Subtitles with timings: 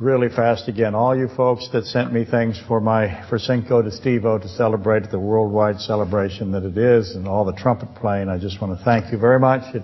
[0.00, 0.94] really fast again.
[0.94, 5.10] All you folks that sent me things for my for Cinco de Stevo to celebrate
[5.10, 8.28] the worldwide celebration that it is, and all the trumpet playing.
[8.28, 9.74] I just want to thank you very much.
[9.74, 9.82] It,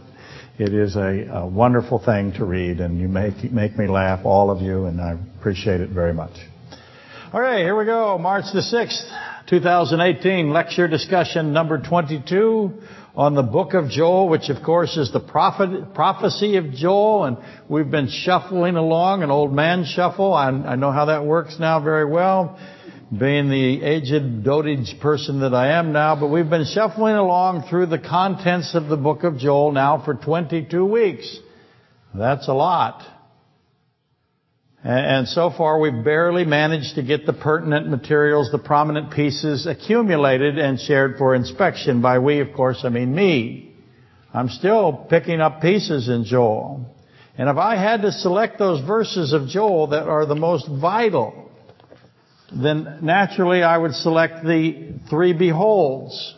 [0.57, 4.51] it is a, a wonderful thing to read, and you make make me laugh, all
[4.51, 6.33] of you, and I appreciate it very much.
[7.33, 8.17] All right, here we go.
[8.17, 9.05] March the sixth,
[9.47, 12.81] 2018, lecture discussion number 22
[13.15, 17.37] on the book of Joel, which of course is the prophet, prophecy of Joel, and
[17.69, 20.33] we've been shuffling along, an old man shuffle.
[20.33, 22.59] I, I know how that works now very well,
[23.11, 27.87] being the aged dotage person that I am now, but we've been shuffling along through
[27.87, 31.39] the contents of the book of Joel now for 22 weeks.
[32.15, 33.03] That's a lot.
[34.85, 40.59] And so far we've barely managed to get the pertinent materials, the prominent pieces accumulated
[40.59, 42.03] and shared for inspection.
[42.03, 43.75] By we, of course, I mean me.
[44.35, 46.85] I'm still picking up pieces in Joel.
[47.39, 51.51] And if I had to select those verses of Joel that are the most vital,
[52.53, 56.35] then naturally I would select the three beholds.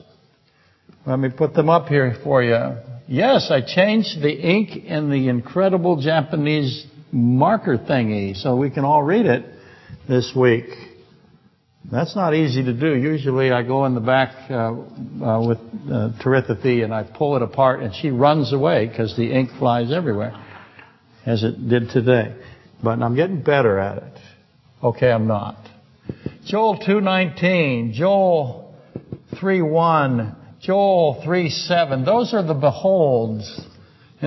[1.05, 2.77] Let me put them up here for you.
[3.09, 9.03] Yes, I changed the ink in the incredible Japanese marker thingy so we can all
[9.03, 9.45] read it
[10.09, 10.67] this week.
[11.91, 12.97] That's not easy to do.
[12.97, 17.43] Usually I go in the back uh, uh, with uh, Terithathy and I pull it
[17.43, 20.35] apart and she runs away because the ink flies everywhere,
[21.25, 22.35] as it did today.
[22.83, 24.19] But I'm getting better at it.
[24.83, 25.57] Okay, I'm not.
[26.45, 28.75] Joel 2.19, Joel
[29.35, 32.05] 3.1, Joel 3.7.
[32.05, 33.61] Those are the beholds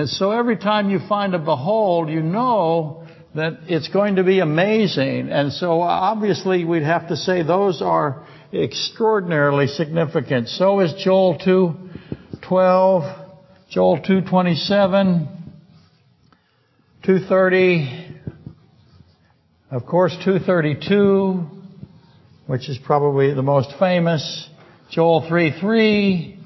[0.00, 4.40] and so every time you find a behold, you know that it's going to be
[4.40, 5.28] amazing.
[5.28, 10.48] And so obviously we'd have to say those are extraordinarily significant.
[10.48, 13.14] So is Joel 2:12,
[13.68, 15.28] Joel 2:27,
[17.04, 18.16] 2:30,
[19.70, 21.46] of course 2:32,
[22.46, 24.48] which is probably the most famous,
[24.90, 26.38] Joel 3:3,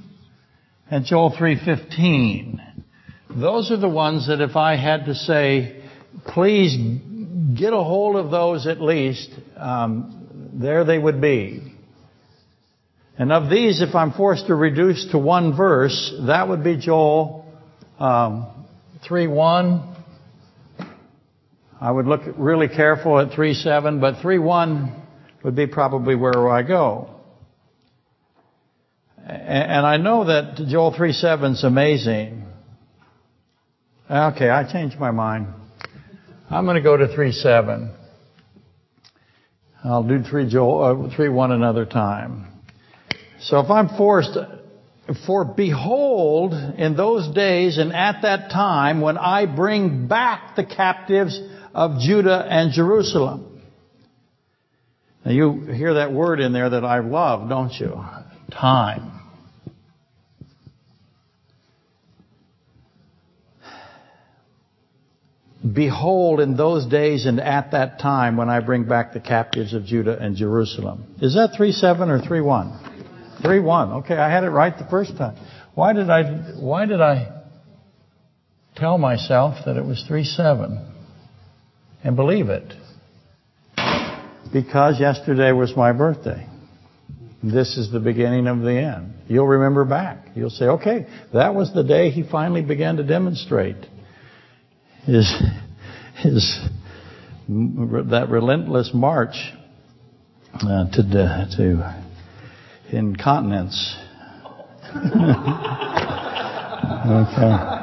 [0.90, 2.73] and Joel 3:15.
[3.34, 5.82] Those are the ones that if I had to say,
[6.26, 6.76] please
[7.58, 11.74] get a hold of those at least, um, there they would be.
[13.18, 17.52] And of these, if I'm forced to reduce to one verse, that would be Joel
[17.98, 18.46] um,
[19.08, 19.96] 3.1.
[21.80, 25.00] I would look really careful at 3.7, but 3.1
[25.42, 27.10] would be probably where I go.
[29.26, 32.43] And I know that Joel 3.7 is amazing.
[34.10, 35.46] Okay, I changed my mind.
[36.50, 37.94] I'm going to go to 3-7.
[39.82, 42.46] I'll do 3 Joel, uh, 3 1 another time.
[43.40, 44.36] So if I'm forced,
[45.26, 51.40] for behold, in those days and at that time when I bring back the captives
[51.74, 53.62] of Judah and Jerusalem.
[55.24, 58.04] Now you hear that word in there that I love, don't you?
[58.50, 59.13] Time.
[65.72, 69.84] Behold, in those days and at that time when I bring back the captives of
[69.86, 71.14] Judah and Jerusalem.
[71.22, 73.40] Is that 3-7 or 3-1?
[73.42, 74.04] 3-1.
[74.04, 75.36] Okay, I had it right the first time.
[75.74, 76.22] Why did I,
[76.60, 77.44] why did I
[78.76, 80.86] tell myself that it was 3-7
[82.02, 82.74] and believe it?
[84.52, 86.46] Because yesterday was my birthday.
[87.42, 89.14] This is the beginning of the end.
[89.28, 90.28] You'll remember back.
[90.34, 93.76] You'll say, okay, that was the day he finally began to demonstrate
[95.06, 95.32] his,
[96.16, 96.60] his,
[97.48, 99.34] that relentless march
[100.54, 101.02] uh, to,
[101.56, 102.04] to
[102.90, 103.96] incontinence.
[104.96, 105.10] okay,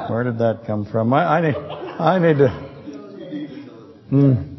[0.09, 1.13] where did that come from?
[1.13, 2.49] I, I need, I need to.
[4.09, 4.50] Hmm.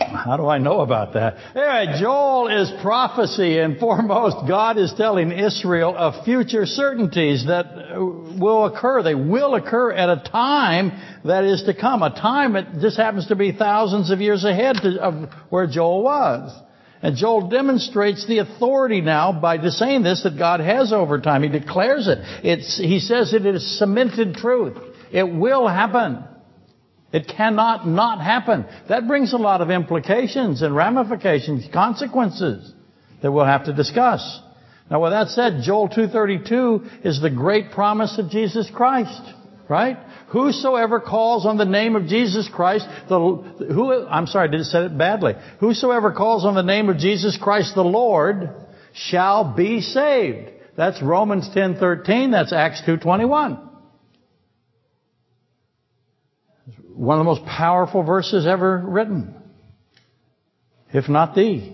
[0.00, 1.36] How do I know about that?
[1.54, 7.66] Anyway, Joel is prophecy, and foremost, God is telling Israel of future certainties that
[7.96, 9.02] will occur.
[9.02, 10.92] They will occur at a time
[11.24, 12.02] that is to come.
[12.02, 16.52] A time that just happens to be thousands of years ahead of where Joel was.
[17.02, 21.42] And Joel demonstrates the authority now by saying this that God has over time.
[21.42, 22.18] He declares it.
[22.44, 24.76] It's, he says it is cemented truth.
[25.12, 26.24] It will happen.
[27.12, 28.66] It cannot not happen.
[28.88, 32.72] That brings a lot of implications and ramifications, consequences
[33.22, 34.40] that we'll have to discuss.
[34.90, 39.22] Now with that said, Joel 2.32 is the great promise of Jesus Christ.
[39.68, 39.98] Right?
[40.30, 44.86] Whosoever calls on the name of Jesus Christ, the, who, I'm sorry, I did say
[44.86, 45.34] it badly.
[45.60, 48.50] Whosoever calls on the name of Jesus Christ the Lord
[48.92, 50.50] shall be saved.
[50.76, 53.69] That's Romans 10.13, that's Acts 2.21.
[56.94, 59.34] One of the most powerful verses ever written.
[60.92, 61.72] if not the.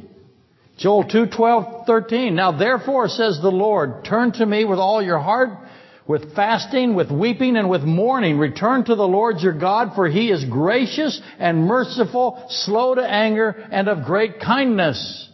[0.79, 2.35] Joel 2, 12, 13.
[2.35, 5.51] Now therefore says the Lord, turn to me with all your heart,
[6.07, 8.39] with fasting, with weeping, and with mourning.
[8.39, 13.49] Return to the Lord your God, for he is gracious and merciful, slow to anger,
[13.71, 15.31] and of great kindness.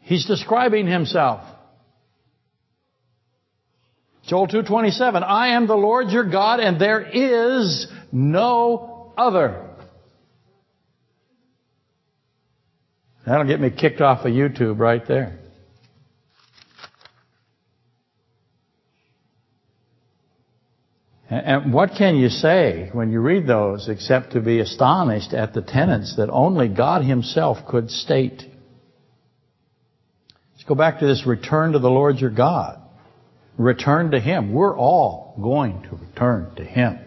[0.00, 1.42] He's describing himself.
[4.28, 9.64] Joel 2:27 I am the Lord your God and there is no other.
[13.24, 15.38] That'll get me kicked off of YouTube right there.
[21.30, 25.62] And what can you say when you read those except to be astonished at the
[25.62, 28.42] tenets that only God Himself could state?
[30.52, 32.77] Let's go back to this return to the Lord your God.
[33.58, 34.54] Return to Him.
[34.54, 36.98] We're all going to return to Him.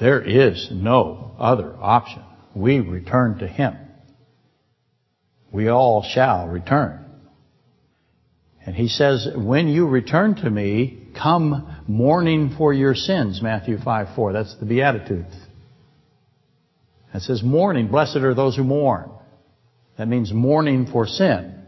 [0.00, 2.24] There is no other option.
[2.54, 3.76] We return to Him
[5.52, 6.98] we all shall return.
[8.64, 14.14] And he says, when you return to me, come mourning for your sins, Matthew 5,
[14.16, 14.32] 4.
[14.32, 15.34] That's the Beatitudes.
[17.12, 19.10] It says mourning, blessed are those who mourn.
[19.98, 21.61] That means mourning for sin.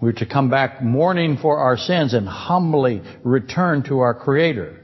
[0.00, 4.78] We're to come back mourning for our sins and humbly return to our Creator.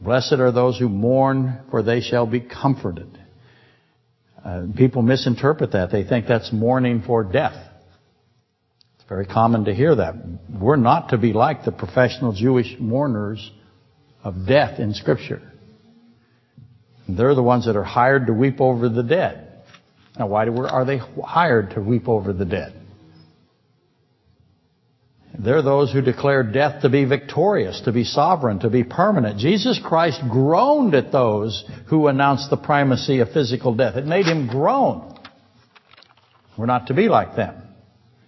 [0.00, 3.18] Blessed are those who mourn, for they shall be comforted.
[4.44, 5.90] Uh, people misinterpret that.
[5.90, 7.56] They think that's mourning for death.
[8.94, 10.14] It's very common to hear that.
[10.48, 13.50] We're not to be like the professional Jewish mourners
[14.22, 15.42] of death in Scripture.
[17.08, 19.48] They're the ones that are hired to weep over the dead.
[20.18, 22.79] Now, why are they hired to weep over the dead?
[25.38, 29.38] They're those who declare death to be victorious, to be sovereign, to be permanent.
[29.38, 33.96] Jesus Christ groaned at those who announced the primacy of physical death.
[33.96, 35.18] It made him groan.
[36.58, 37.62] We're not to be like them.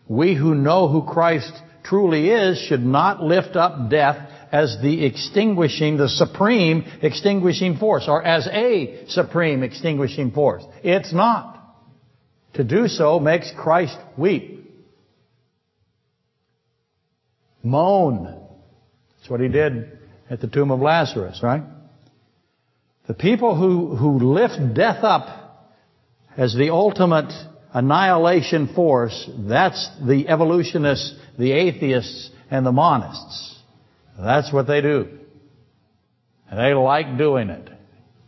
[0.08, 1.52] We who know who Christ
[1.82, 8.22] truly is should not lift up death as the extinguishing, the supreme extinguishing force, or
[8.22, 10.62] as a supreme extinguishing force.
[10.84, 11.58] It's not.
[12.54, 14.61] To do so makes Christ weep.
[17.62, 18.24] Moan.
[19.18, 19.98] That's what he did
[20.28, 21.62] at the tomb of Lazarus, right?
[23.06, 25.70] The people who, who lift death up
[26.36, 27.32] as the ultimate
[27.72, 33.54] annihilation force, that's the evolutionists, the atheists, and the monists.
[34.18, 35.18] That's what they do.
[36.50, 37.70] And they like doing it.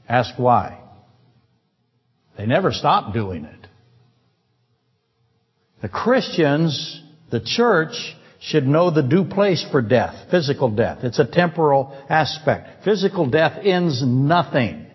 [0.09, 0.81] Ask why.
[2.37, 3.69] They never stop doing it.
[5.83, 7.95] The Christians, the church,
[8.45, 10.99] should know the due place for death, physical death.
[11.03, 12.85] It's a temporal aspect.
[12.85, 14.87] Physical death ends nothing.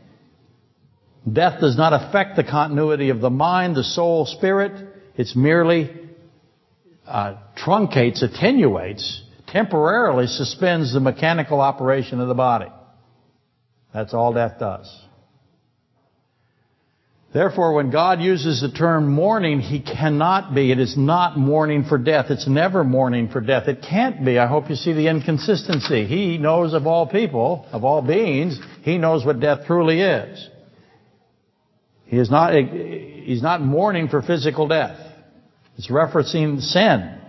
[1.32, 4.88] Death does not affect the continuity of the mind, the soul, spirit.
[5.16, 5.90] It's merely
[7.08, 12.72] uh, truncates, attenuates, temporarily suspends the mechanical operation of the body.
[13.94, 14.88] That's all death does.
[17.32, 20.72] Therefore, when God uses the term mourning, He cannot be.
[20.72, 22.28] It is not mourning for death.
[22.32, 23.68] It's never mourning for death.
[23.68, 24.40] It can't be.
[24.40, 26.06] I hope you see the inconsistency.
[26.08, 30.50] He knows of all people, of all beings, He knows what death truly is.
[32.06, 34.98] He is not, He's not mourning for physical death.
[35.78, 37.20] It's referencing sin.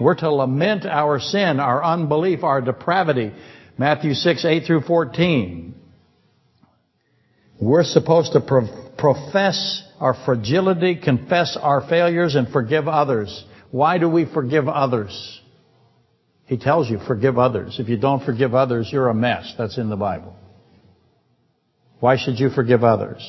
[0.00, 3.32] We're to lament our sin, our unbelief, our depravity.
[3.78, 5.67] Matthew 6, 8 through 14.
[7.60, 8.40] We're supposed to
[8.96, 13.44] profess our fragility, confess our failures, and forgive others.
[13.70, 15.40] Why do we forgive others?
[16.46, 17.78] He tells you, forgive others.
[17.78, 19.54] If you don't forgive others, you're a mess.
[19.58, 20.34] That's in the Bible.
[22.00, 23.28] Why should you forgive others?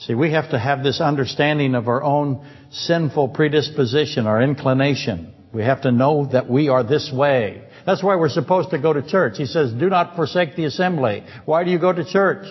[0.00, 5.32] See, we have to have this understanding of our own sinful predisposition, our inclination.
[5.52, 7.64] We have to know that we are this way.
[7.86, 9.38] That's why we're supposed to go to church.
[9.38, 11.24] He says, do not forsake the assembly.
[11.44, 12.46] Why do you go to church?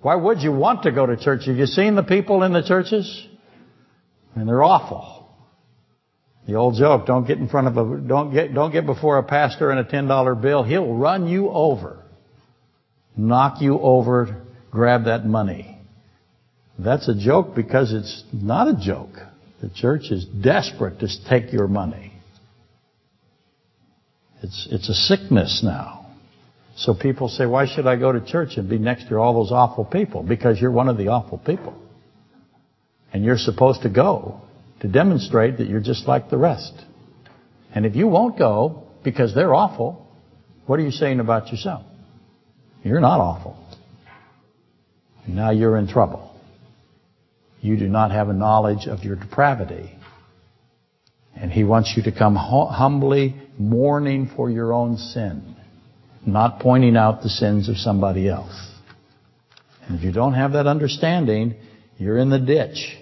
[0.00, 1.46] Why would you want to go to church?
[1.46, 3.26] Have you seen the people in the churches?
[4.38, 5.26] Mean, they're awful.
[6.46, 9.22] The old joke, don't get in front of a, don't get, don't get before a
[9.22, 10.62] pastor and a $10 bill.
[10.62, 12.02] He'll run you over.
[13.16, 15.78] Knock you over, grab that money.
[16.78, 19.16] That's a joke because it's not a joke.
[19.60, 22.12] The church is desperate to take your money.
[24.42, 26.07] It's, it's a sickness now.
[26.78, 29.50] So people say, why should I go to church and be next to all those
[29.50, 30.22] awful people?
[30.22, 31.74] Because you're one of the awful people.
[33.12, 34.40] And you're supposed to go
[34.80, 36.72] to demonstrate that you're just like the rest.
[37.74, 40.06] And if you won't go because they're awful,
[40.66, 41.84] what are you saying about yourself?
[42.84, 43.58] You're not awful.
[45.26, 46.32] Now you're in trouble.
[47.60, 49.90] you do not have a knowledge of your depravity.
[51.34, 55.56] And He wants you to come humbly mourning for your own sin,
[56.26, 58.68] not pointing out the sins of somebody else.
[59.86, 61.54] And if you don't have that understanding,
[61.96, 62.96] you're in the ditch.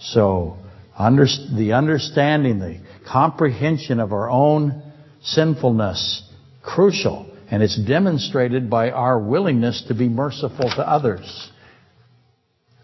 [0.00, 0.56] So,
[0.96, 2.80] under, the understanding, the
[3.10, 4.82] comprehension of our own
[5.22, 6.22] sinfulness,
[6.62, 7.26] crucial.
[7.50, 11.50] And it's demonstrated by our willingness to be merciful to others.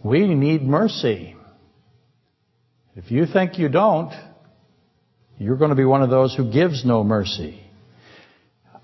[0.02, 1.36] We need mercy.
[2.96, 4.12] If you think you don't,
[5.38, 7.63] you're going to be one of those who gives no mercy.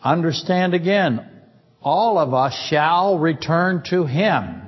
[0.02, 1.26] Understand again,
[1.83, 4.62] all of us shall return to Him.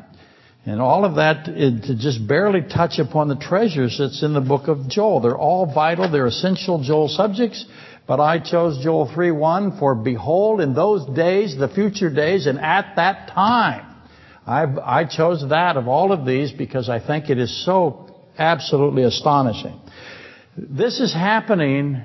[0.64, 4.68] And all of that to just barely touch upon the treasures that's in the book
[4.68, 5.20] of Joel.
[5.20, 7.66] They're all vital, they're essential Joel subjects.
[8.06, 12.96] But I chose Joel 3:1 for behold in those days, the future days, and at
[12.96, 13.86] that time.
[14.46, 19.04] I've, I chose that of all of these because I think it is so absolutely
[19.04, 19.78] astonishing.
[20.56, 22.02] This is happening,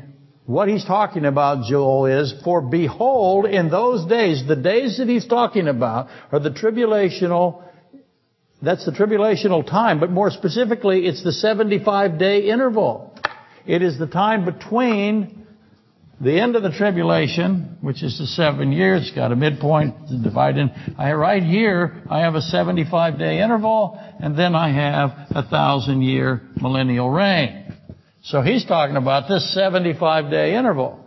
[0.48, 5.28] what he's talking about, Joel, is, for behold, in those days, the days that he's
[5.28, 7.64] talking about are the tribulational,
[8.62, 13.14] that's the tribulational time, but more specifically, it's the 75 day interval.
[13.66, 15.46] It is the time between
[16.22, 20.70] the end of the tribulation, which is the seven years, got a midpoint to divided.
[20.98, 26.04] I right here, I have a 75 day interval, and then I have a thousand
[26.04, 27.67] year millennial reign.
[28.28, 31.00] So he's talking about this 75 day interval.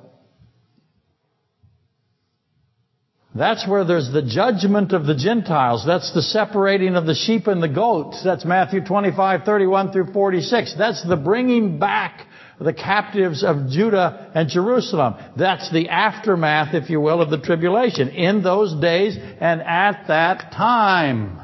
[3.35, 5.85] That's where there's the judgment of the Gentiles.
[5.87, 8.25] That's the separating of the sheep and the goats.
[8.25, 10.75] That's Matthew 25, 31 through 46.
[10.79, 12.27] That's the bringing back
[12.59, 15.17] the captives of Judah and Jerusalem.
[15.37, 18.09] That's the aftermath, if you will, of the tribulation.
[18.09, 21.39] In those days and at that time.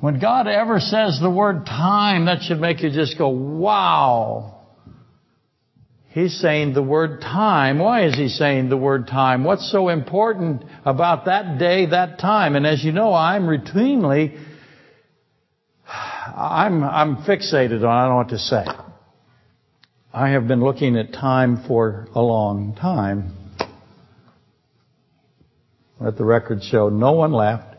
[0.00, 4.59] When God ever says the word time, that should make you just go, wow.
[6.10, 7.78] He's saying the word time.
[7.78, 9.44] Why is he saying the word time?
[9.44, 12.56] What's so important about that day, that time?
[12.56, 14.36] And as you know, I'm routinely,
[15.86, 18.64] I'm, I'm fixated on, I don't know what to say.
[20.12, 23.36] I have been looking at time for a long time.
[26.00, 27.76] Let the record show no one laughed.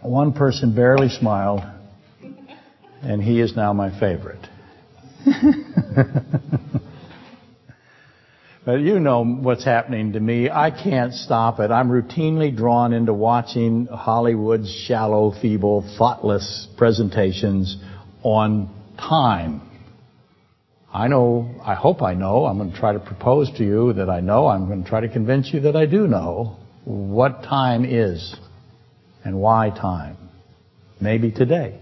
[0.00, 1.60] One person barely smiled,
[3.02, 4.48] and he is now my favorite.
[8.64, 10.50] but you know what's happening to me.
[10.50, 11.70] I can't stop it.
[11.70, 17.76] I'm routinely drawn into watching Hollywood's shallow, feeble, thoughtless presentations
[18.22, 19.62] on time.
[20.92, 24.10] I know, I hope I know, I'm going to try to propose to you that
[24.10, 27.84] I know, I'm going to try to convince you that I do know what time
[27.84, 28.36] is
[29.24, 30.16] and why time.
[31.00, 31.81] Maybe today.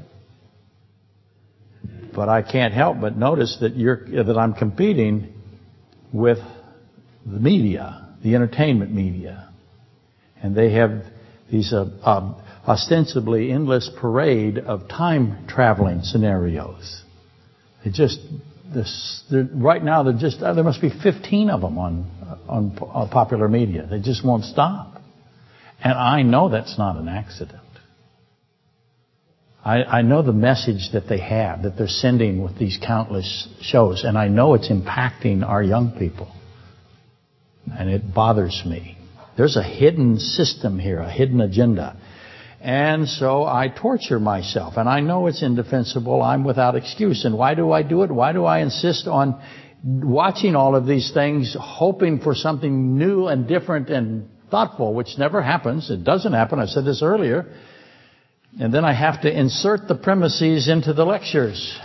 [2.14, 5.32] But I can't help but notice that you're, that I'm competing
[6.12, 6.38] with
[7.24, 9.48] the media, the entertainment media.
[10.42, 11.04] And they have
[11.50, 12.34] these uh, uh,
[12.66, 17.02] ostensibly endless parade of time traveling scenarios.
[17.84, 18.18] They just,
[18.74, 22.10] this, right now, there just uh, there must be 15 of them on,
[22.48, 23.86] on on popular media.
[23.90, 25.00] They just won't stop,
[25.82, 27.60] and I know that's not an accident.
[29.64, 34.04] I, I know the message that they have, that they're sending with these countless shows,
[34.04, 36.32] and I know it's impacting our young people.
[37.78, 38.96] And it bothers me.
[39.36, 41.96] There's a hidden system here, a hidden agenda.
[42.60, 46.22] And so I torture myself, and I know it's indefensible.
[46.22, 47.24] I'm without excuse.
[47.24, 48.10] And why do I do it?
[48.10, 49.42] Why do I insist on
[49.82, 55.40] watching all of these things, hoping for something new and different and thoughtful, which never
[55.40, 55.90] happens.
[55.90, 56.58] It doesn't happen.
[56.58, 57.46] I said this earlier.
[58.58, 61.78] And then I have to insert the premises into the lectures.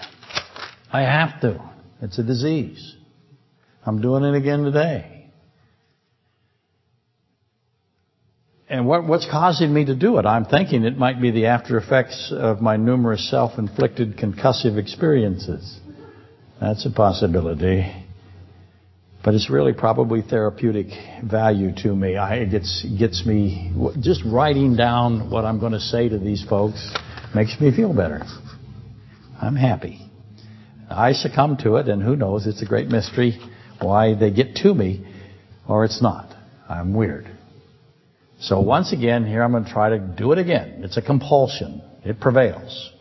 [0.92, 1.62] I have to.
[2.02, 2.96] It's a disease.
[3.86, 5.30] I'm doing it again today.
[8.68, 10.26] And what, what's causing me to do it?
[10.26, 15.80] I'm thinking it might be the after effects of my numerous self-inflicted concussive experiences.
[16.60, 18.05] That's a possibility.
[19.26, 20.86] But it's really probably therapeutic
[21.24, 22.16] value to me.
[22.16, 26.94] It gets, gets me, just writing down what I'm going to say to these folks
[27.34, 28.22] makes me feel better.
[29.42, 30.00] I'm happy.
[30.92, 33.40] I succumb to it, and who knows, it's a great mystery
[33.82, 35.04] why they get to me,
[35.68, 36.32] or it's not.
[36.70, 37.28] I'm weird.
[38.40, 40.82] So once again, here I'm going to try to do it again.
[40.84, 41.82] It's a compulsion.
[42.04, 42.92] It prevails.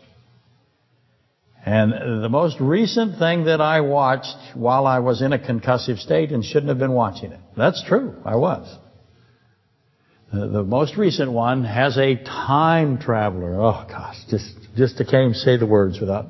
[1.65, 6.31] And the most recent thing that I watched while I was in a concussive state
[6.31, 7.39] and shouldn't have been watching it.
[7.57, 8.15] That's true.
[8.23, 8.67] I was.
[10.31, 13.59] The most recent one has a time traveler.
[13.59, 16.25] Oh gosh, just just to can't say the words without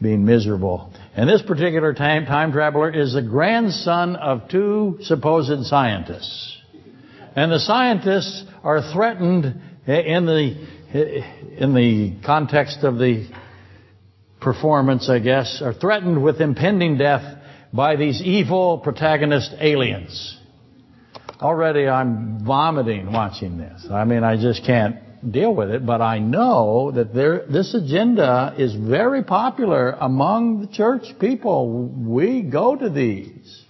[0.00, 0.92] being miserable.
[1.14, 6.58] And this particular time time traveler is the grandson of two supposed scientists.
[7.36, 9.44] And the scientists are threatened
[9.86, 10.66] in the
[11.58, 13.28] in the context of the
[14.42, 17.38] performance, I guess, are threatened with impending death
[17.72, 20.38] by these evil protagonist aliens.
[21.40, 23.86] Already I'm vomiting watching this.
[23.90, 24.96] I mean, I just can't
[25.30, 30.66] deal with it, but I know that there, this agenda is very popular among the
[30.66, 31.88] church people.
[31.88, 33.64] We go to these.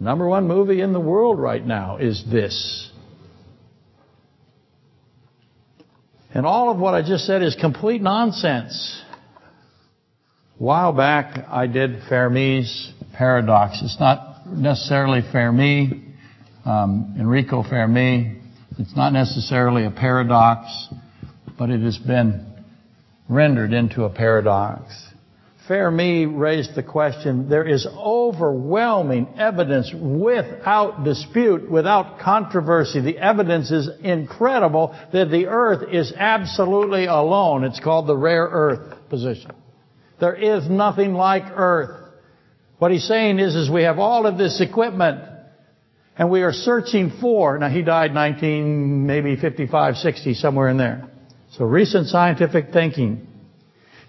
[0.00, 2.90] Number one movie in the world right now is this.
[6.32, 9.02] And all of what I just said is complete nonsense.
[10.60, 13.80] A while back, I did Fermi's paradox.
[13.82, 16.14] It's not necessarily Fermi
[16.64, 18.40] um, Enrico Fermi.
[18.78, 20.88] It's not necessarily a paradox,
[21.58, 22.46] but it has been
[23.28, 24.92] rendered into a paradox.
[25.66, 33.00] Fermi raised the question, there is overwhelming evidence without dispute, without controversy.
[33.00, 37.64] The evidence is incredible that the earth is absolutely alone.
[37.64, 39.50] It's called the rare earth position.
[40.20, 42.00] There is nothing like earth.
[42.78, 45.20] What he's saying is, is we have all of this equipment
[46.16, 51.10] and we are searching for, now he died 19, maybe 55, 60, somewhere in there.
[51.52, 53.26] So recent scientific thinking.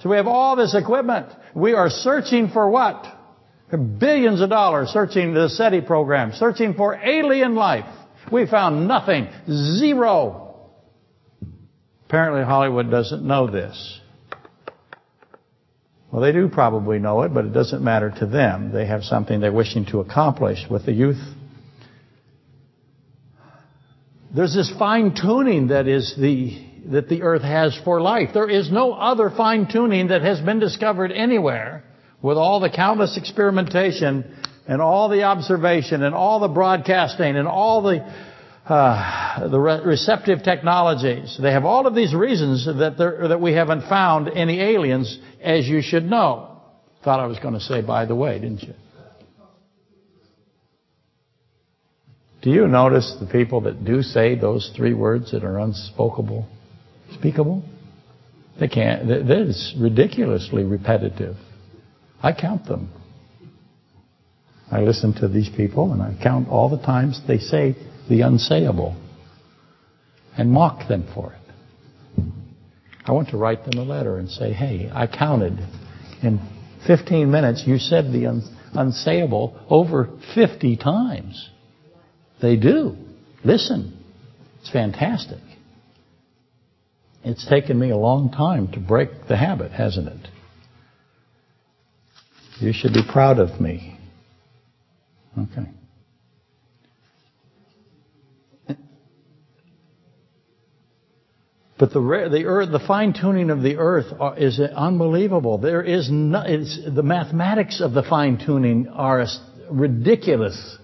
[0.01, 1.27] So we have all this equipment.
[1.55, 3.05] We are searching for what?
[3.71, 7.85] Billions of dollars searching the SETI program, searching for alien life.
[8.31, 9.27] We found nothing.
[9.49, 10.69] Zero.
[12.07, 13.99] Apparently Hollywood doesn't know this.
[16.15, 18.71] Well, they do probably know it, but it doesn't matter to them.
[18.71, 21.19] They have something they're wishing to accomplish with the youth
[24.35, 28.29] there's this fine tuning that is the that the earth has for life.
[28.33, 31.83] There is no other fine tuning that has been discovered anywhere
[32.21, 34.35] with all the countless experimentation
[34.67, 38.05] and all the observation and all the broadcasting and all the
[38.67, 41.37] uh, the re- receptive technologies.
[41.39, 45.81] They have all of these reasons that that we haven't found any aliens, as you
[45.81, 46.57] should know.
[47.03, 48.73] Thought I was going to say, by the way, didn't you?
[52.41, 56.47] Do you notice the people that do say those three words that are unspeakable?
[57.13, 57.63] Speakable?
[58.59, 59.07] They can't.
[59.07, 61.35] That is ridiculously repetitive.
[62.21, 62.91] I count them.
[64.71, 67.75] I listen to these people and I count all the times they say
[68.09, 68.95] the unsayable
[70.37, 72.23] and mock them for it.
[73.05, 75.59] I want to write them a letter and say, hey, I counted
[76.23, 76.39] in
[76.87, 78.41] 15 minutes you said the
[78.73, 81.49] unsayable over 50 times.
[82.41, 82.95] They do.
[83.43, 84.03] Listen.
[84.61, 85.41] It's fantastic.
[87.23, 90.27] It's taken me a long time to break the habit, hasn't it?
[92.59, 93.99] You should be proud of me.
[95.37, 95.69] Okay.
[101.77, 101.99] But the
[102.31, 105.57] the earth, the fine tuning of the earth is unbelievable.
[105.57, 109.25] There is no, the mathematics of the fine tuning are
[109.69, 110.77] ridiculous.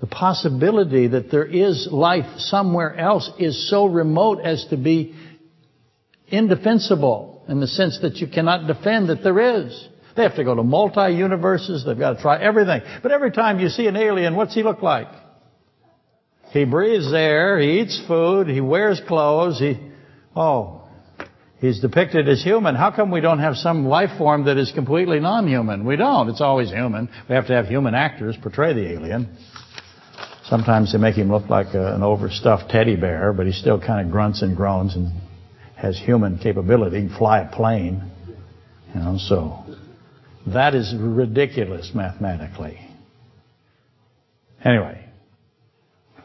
[0.00, 5.14] The possibility that there is life somewhere else is so remote as to be
[6.28, 9.88] indefensible in the sense that you cannot defend that there is.
[10.16, 11.84] They have to go to multi-universes.
[11.86, 12.82] They've got to try everything.
[13.02, 15.08] But every time you see an alien, what's he look like?
[16.50, 17.58] He breathes air.
[17.58, 18.48] He eats food.
[18.48, 19.58] He wears clothes.
[19.58, 19.78] He,
[20.34, 20.88] oh,
[21.60, 22.74] he's depicted as human.
[22.74, 25.84] How come we don't have some life form that is completely non-human?
[25.84, 26.28] We don't.
[26.28, 27.08] It's always human.
[27.28, 29.36] We have to have human actors portray the alien.
[30.44, 34.06] Sometimes they make him look like a, an overstuffed teddy bear, but he still kind
[34.06, 35.12] of grunts and groans and
[35.76, 37.02] has human capability.
[37.02, 38.10] He can fly a plane.
[38.94, 39.64] You know, so
[40.46, 42.80] that is ridiculous mathematically.
[44.64, 45.07] Anyway,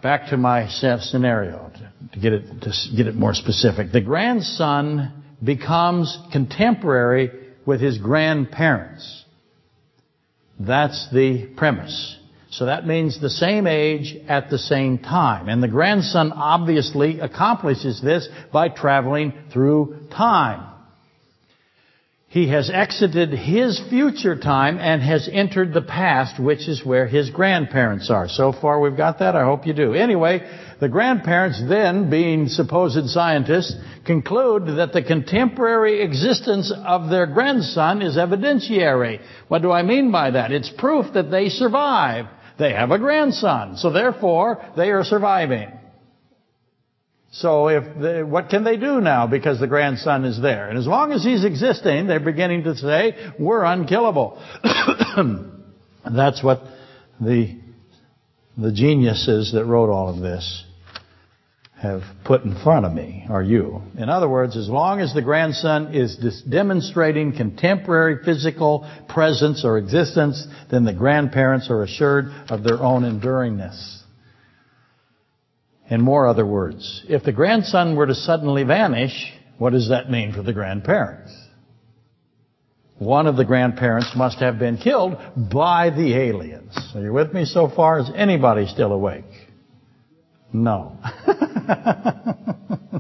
[0.04, 1.72] back to my scenario
[2.12, 3.92] to get it to get it more specific.
[3.92, 7.32] The grandson becomes contemporary
[7.66, 9.24] with his grandparents.
[10.60, 12.18] That's the premise.
[12.52, 15.50] So that means the same age at the same time.
[15.50, 20.73] And the grandson obviously accomplishes this by traveling through time.
[22.34, 27.30] He has exited his future time and has entered the past, which is where his
[27.30, 28.28] grandparents are.
[28.28, 29.36] So far we've got that.
[29.36, 29.94] I hope you do.
[29.94, 30.42] Anyway,
[30.80, 33.76] the grandparents then, being supposed scientists,
[34.08, 39.22] conclude that the contemporary existence of their grandson is evidentiary.
[39.48, 40.52] What do I mean by that?
[40.52, 42.26] It's proof that they survive
[42.58, 45.72] They have a grandson, so therefore they are surviving.
[47.36, 50.70] So if they, what can they do now because the grandson is there?
[50.70, 54.40] And as long as he's existing, they're beginning to say, we're unkillable.
[56.06, 56.62] That's what
[57.20, 57.60] the,
[58.56, 60.64] the geniuses that wrote all of this
[61.82, 63.82] have put in front of me, or you.
[63.98, 70.48] In other words, as long as the grandson is demonstrating contemporary physical presence or existence,
[70.70, 74.03] then the grandparents are assured of their own enduringness.
[75.94, 80.34] In more other words, if the grandson were to suddenly vanish, what does that mean
[80.34, 81.32] for the grandparents?
[82.98, 86.76] One of the grandparents must have been killed by the aliens.
[86.96, 88.00] Are you with me so far?
[88.00, 89.30] Is anybody still awake?
[90.52, 90.98] No.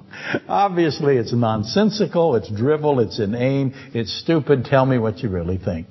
[0.47, 4.65] Obviously, it's nonsensical, it's drivel, it's inane, it's stupid.
[4.65, 5.87] Tell me what you really think.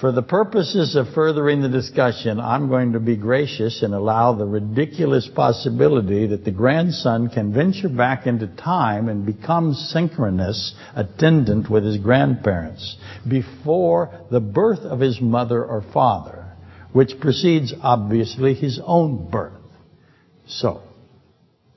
[0.00, 4.44] For the purposes of furthering the discussion, I'm going to be gracious and allow the
[4.44, 11.84] ridiculous possibility that the grandson can venture back into time and become synchronous attendant with
[11.84, 12.96] his grandparents
[13.28, 16.44] before the birth of his mother or father
[16.94, 19.52] which precedes obviously his own birth.
[20.46, 20.80] So,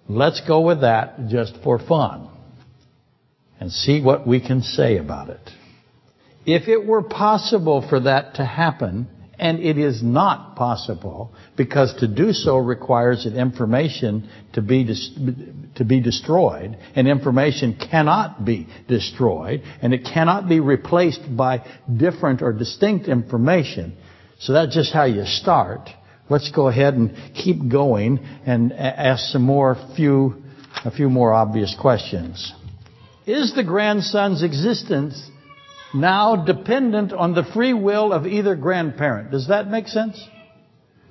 [0.07, 2.29] let's go with that just for fun
[3.59, 5.41] and see what we can say about it.
[6.47, 9.07] If it were possible for that to happen,
[9.37, 14.83] and it is not possible because to do so requires that information to be
[15.75, 21.63] to be destroyed and information cannot be destroyed and it cannot be replaced by
[21.95, 23.95] different or distinct information
[24.39, 25.89] so that's just how you start.
[26.29, 30.43] Let's go ahead and keep going and ask some more few,
[30.85, 32.53] a few more obvious questions.
[33.25, 35.29] Is the grandson's existence
[35.93, 39.31] now dependent on the free will of either grandparent?
[39.31, 40.21] Does that make sense?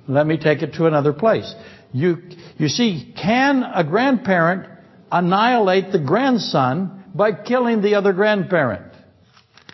[0.07, 1.53] Let me take it to another place.
[1.91, 2.17] You,
[2.57, 4.69] you see, can a grandparent
[5.11, 8.93] annihilate the grandson by killing the other grandparent?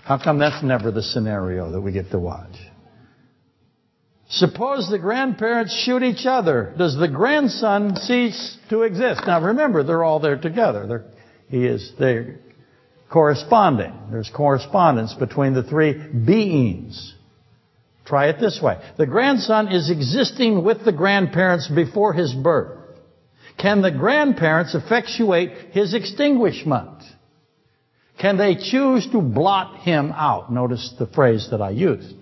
[0.04, 2.56] How come that's never the scenario that we get to watch?
[4.30, 6.74] Suppose the grandparents shoot each other.
[6.78, 9.22] Does the grandson cease to exist?
[9.28, 10.88] Now remember, they're all there together.
[10.88, 11.06] They're,
[11.50, 12.40] he is, they're
[13.14, 13.94] corresponding.
[14.10, 17.14] There's correspondence between the three beings.
[18.06, 18.82] Try it this way.
[18.98, 22.80] The grandson is existing with the grandparents before his birth.
[23.60, 27.04] Can the grandparents effectuate his extinguishment?
[28.20, 30.52] Can they choose to blot him out?
[30.52, 32.16] Notice the phrase that I used.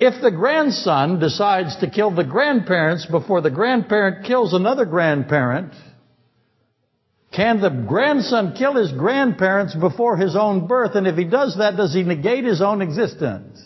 [0.00, 5.72] If the grandson decides to kill the grandparents before the grandparent kills another grandparent,
[7.34, 10.94] can the grandson kill his grandparents before his own birth?
[10.94, 13.60] And if he does that, does he negate his own existence?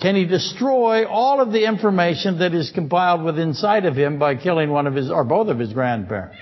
[0.00, 4.34] Can he destroy all of the information that is compiled within inside of him by
[4.34, 6.38] killing one of his or both of his grandparents?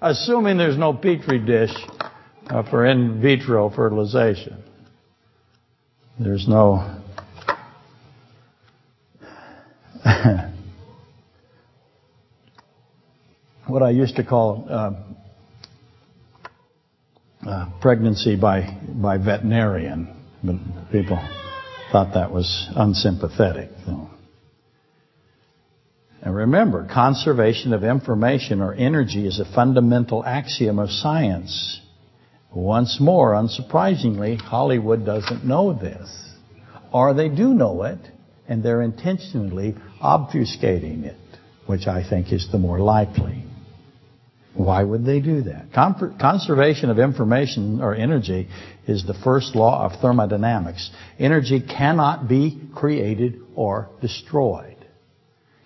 [0.00, 1.74] Assuming there's no petri dish
[2.46, 4.62] uh, for in vitro fertilization.
[6.18, 7.02] There's no
[13.66, 14.92] what I used to call uh,
[17.46, 20.56] uh, pregnancy by by veterinarian, but
[20.92, 21.18] people
[21.92, 23.70] thought that was unsympathetic.
[26.24, 31.80] And remember, conservation of information or energy is a fundamental axiom of science.
[32.54, 36.08] Once more, unsurprisingly, Hollywood doesn't know this.
[36.92, 37.98] Or they do know it,
[38.48, 41.16] and they're intentionally obfuscating it,
[41.66, 43.44] which I think is the more likely.
[44.54, 45.72] Why would they do that?
[45.72, 48.48] Conservation of information or energy
[48.86, 50.90] is the first law of thermodynamics.
[51.18, 54.76] Energy cannot be created or destroyed.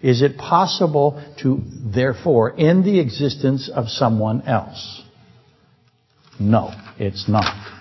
[0.01, 1.61] Is it possible to,
[1.93, 5.03] therefore, end the existence of someone else?
[6.41, 7.75] No, it's not.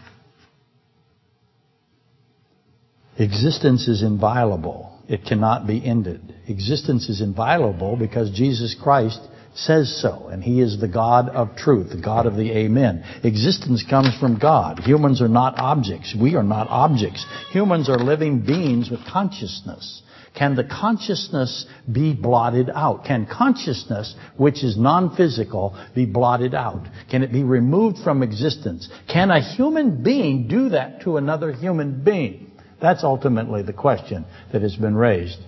[3.18, 5.00] Existence is inviolable.
[5.08, 6.36] It cannot be ended.
[6.48, 9.22] Existence is inviolable because Jesus Christ
[9.58, 13.04] says so, and He is the God of truth, the God of the Amen.
[13.24, 14.80] Existence comes from God.
[14.80, 16.16] Humans are not objects.
[16.20, 17.26] We are not objects.
[17.52, 20.04] Humans are living beings with consciousness.
[20.38, 23.06] Can the consciousness be blotted out?
[23.06, 26.86] Can consciousness, which is non-physical, be blotted out?
[27.10, 28.88] Can it be removed from existence?
[29.12, 32.52] Can a human being do that to another human being?
[32.80, 35.40] That's ultimately the question that has been raised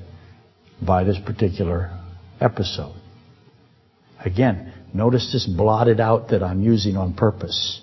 [0.81, 1.91] by this particular
[2.41, 2.95] episode.
[4.23, 7.81] Again, notice this blotted out that I'm using on purpose.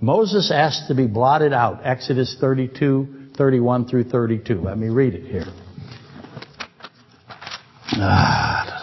[0.00, 1.80] Moses asked to be blotted out.
[1.84, 4.60] Exodus 32, 31 through 32.
[4.60, 5.46] Let me read it here.
[7.98, 8.75] Ah,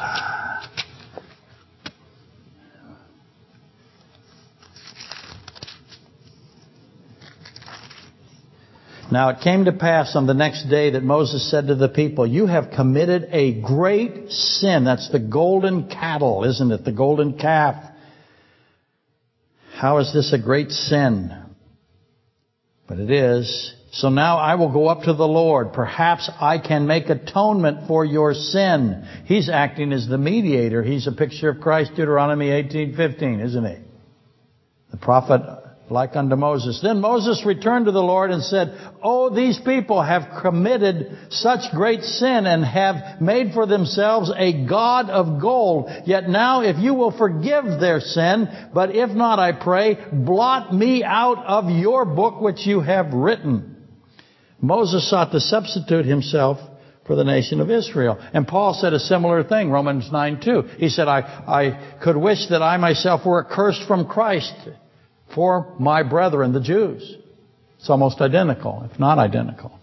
[9.13, 12.25] Now it came to pass on the next day that Moses said to the people,
[12.25, 14.85] You have committed a great sin.
[14.85, 16.83] That's the golden cattle, isn't it?
[16.83, 17.75] The golden calf.
[19.75, 21.31] How is this a great sin?
[22.87, 23.75] But it is.
[23.91, 25.73] So now I will go up to the Lord.
[25.73, 29.07] Perhaps I can make atonement for your sin.
[29.25, 30.81] He's acting as the mediator.
[30.81, 33.75] He's a picture of Christ, Deuteronomy 18:15, isn't he?
[34.89, 36.79] The prophet like unto Moses.
[36.81, 42.03] Then Moses returned to the Lord and said, Oh, these people have committed such great
[42.03, 45.89] sin and have made for themselves a God of gold.
[46.05, 51.03] Yet now if you will forgive their sin, but if not, I pray, blot me
[51.03, 53.75] out of your book which you have written.
[54.61, 56.57] Moses sought to substitute himself
[57.05, 58.17] for the nation of Israel.
[58.33, 60.61] And Paul said a similar thing, Romans 9 2.
[60.77, 64.53] He said, I, I could wish that I myself were accursed from Christ
[65.33, 67.17] for my brethren, the Jews.
[67.77, 69.77] It's almost identical, if not identical.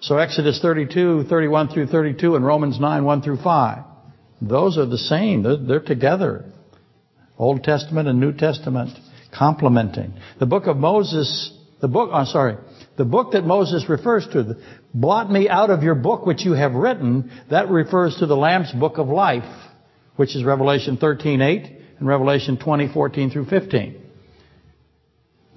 [0.00, 3.84] So Exodus 32, 31 through 32 and Romans 9, 1 through 5.
[4.40, 5.42] Those are the same.
[5.42, 6.44] They're, they're together.
[7.38, 8.98] Old Testament and New Testament
[9.36, 10.14] complementing.
[10.38, 12.56] The book of Moses, the book, I'm oh, sorry,
[12.96, 14.56] the book that Moses refers to,
[14.94, 18.72] blot me out of your book which you have written, that refers to the Lamb's
[18.72, 19.44] book of life,
[20.16, 24.05] which is Revelation 13, 8 and Revelation 20, 14 through 15.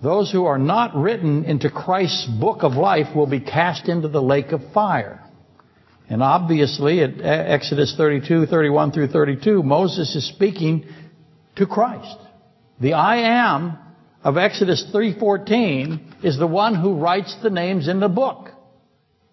[0.01, 4.21] Those who are not written into Christ's book of life will be cast into the
[4.21, 5.21] lake of fire.
[6.09, 10.85] And obviously, at Exodus 32, 31 through 32, Moses is speaking
[11.57, 12.17] to Christ.
[12.79, 13.77] The I am
[14.23, 18.49] of Exodus 3.14 is the one who writes the names in the book.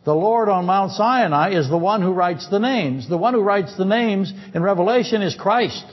[0.05, 3.09] The Lord on Mount Sinai is the one who writes the names.
[3.09, 5.85] The one who writes the names in Revelation is Christ.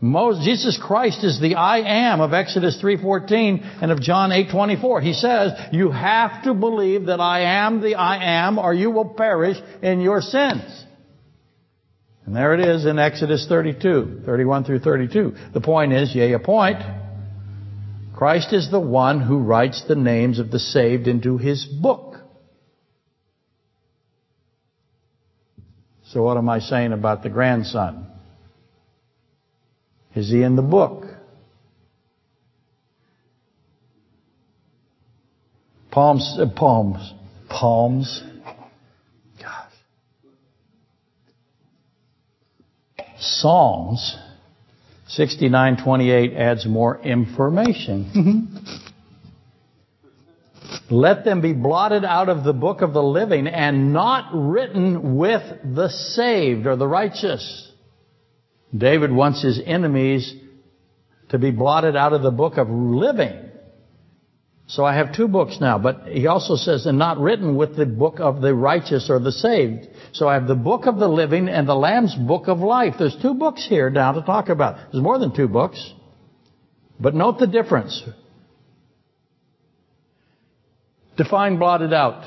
[0.00, 5.02] Moses, Jesus Christ is the I am of Exodus 3.14 and of John 8.24.
[5.02, 9.08] He says, you have to believe that I am the I am or you will
[9.08, 10.84] perish in your sins.
[12.26, 15.34] And there it is in Exodus 32, 31 through 32.
[15.52, 16.78] The point is, yea, a point.
[18.14, 22.16] Christ is the one who writes the names of the saved into his book.
[26.04, 28.07] So what am I saying about the grandson?
[30.18, 31.04] Is he in the book?
[35.92, 37.14] Palms, uh, palms,
[37.48, 38.20] palms.
[39.40, 39.72] Gosh.
[43.20, 44.16] Psalms
[45.08, 48.48] 69:28 adds more information.
[50.90, 55.42] Let them be blotted out of the book of the living and not written with
[55.62, 57.67] the saved or the righteous.
[58.76, 60.34] David wants his enemies
[61.30, 63.44] to be blotted out of the book of living.
[64.66, 67.86] So I have two books now, but he also says, and not written with the
[67.86, 69.88] book of the righteous or the saved.
[70.12, 72.94] So I have the book of the living and the Lamb's book of life.
[72.98, 74.92] There's two books here now to talk about.
[74.92, 75.94] There's more than two books.
[77.00, 78.02] But note the difference.
[81.16, 82.24] Define blotted out.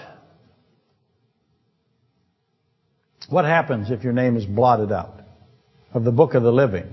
[3.30, 5.21] What happens if your name is blotted out?
[5.94, 6.86] Of the book of the living.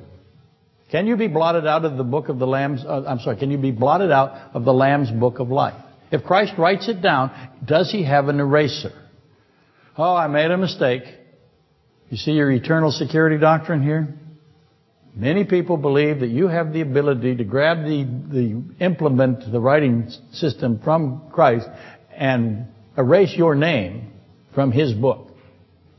[0.90, 3.50] Can you be blotted out of the book of the Lamb's, uh, I'm sorry, can
[3.50, 5.74] you be blotted out of the Lamb's book of life?
[6.10, 7.30] If Christ writes it down,
[7.64, 8.92] does he have an eraser?
[9.96, 11.02] Oh, I made a mistake.
[12.08, 14.14] You see your eternal security doctrine here?
[15.14, 20.10] Many people believe that you have the ability to grab the, the implement, the writing
[20.32, 21.68] system from Christ
[22.16, 24.12] and erase your name
[24.54, 25.32] from His book.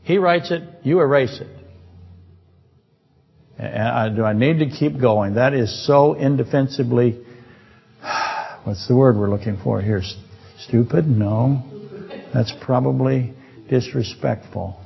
[0.02, 1.59] He writes it, you erase it.
[3.60, 5.34] Do I need to keep going?
[5.34, 7.22] That is so indefensibly,
[8.64, 10.02] what's the word we're looking for here?
[10.60, 11.06] Stupid?
[11.06, 11.62] No.
[12.32, 13.34] That's probably
[13.68, 14.80] disrespectful.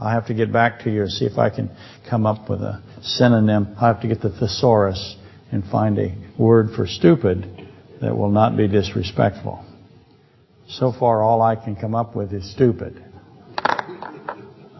[0.00, 1.70] I have to get back to you and see if I can
[2.08, 3.74] come up with a synonym.
[3.78, 5.16] I have to get the thesaurus
[5.50, 7.68] and find a word for stupid
[8.00, 9.64] that will not be disrespectful.
[10.68, 13.04] So far, all I can come up with is stupid.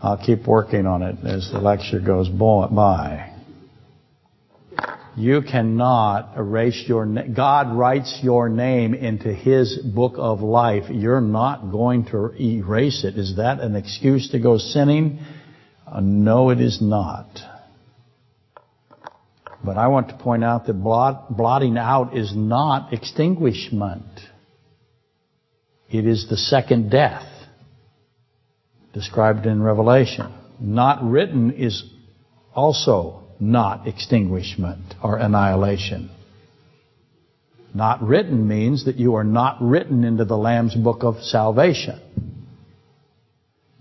[0.01, 3.35] I'll keep working on it as the lecture goes by.
[5.17, 7.35] You cannot erase your name.
[7.35, 10.85] God writes your name into His book of life.
[10.89, 13.19] You're not going to erase it.
[13.19, 15.19] Is that an excuse to go sinning?
[15.85, 17.27] Uh, no, it is not.
[19.65, 24.05] But I want to point out that blot, blotting out is not extinguishment.
[25.91, 27.27] It is the second death
[28.99, 30.35] described in Revelation.
[30.59, 31.85] Not written is
[32.53, 36.11] also not extinguishment or annihilation.
[37.73, 42.01] Not written means that you are not written into the Lamb's book of salvation.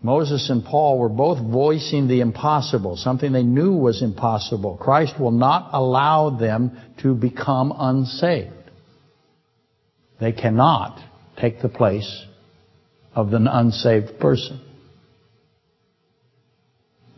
[0.04, 4.78] Moses and Paul were both voicing the impossible, something they knew was impossible.
[4.78, 8.54] Christ will not allow them to become unsaved.
[10.20, 11.00] They cannot
[11.42, 12.26] take the place
[13.16, 14.62] of the unsaved person.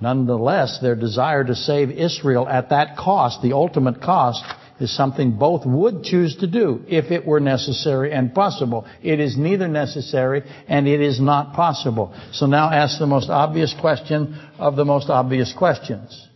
[0.01, 4.43] Nonetheless, their desire to save Israel at that cost, the ultimate cost,
[4.79, 8.85] is something both would choose to do if it were necessary and possible.
[9.03, 12.13] It is neither necessary and it is not possible.
[12.31, 16.27] So now ask the most obvious question of the most obvious questions.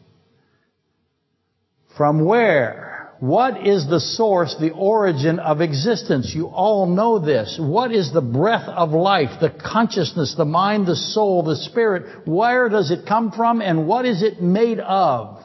[1.96, 2.93] From where
[3.24, 6.34] what is the source, the origin of existence?
[6.36, 7.58] You all know this.
[7.58, 12.28] What is the breath of life, the consciousness, the mind, the soul, the spirit?
[12.28, 15.42] Where does it come from and what is it made of?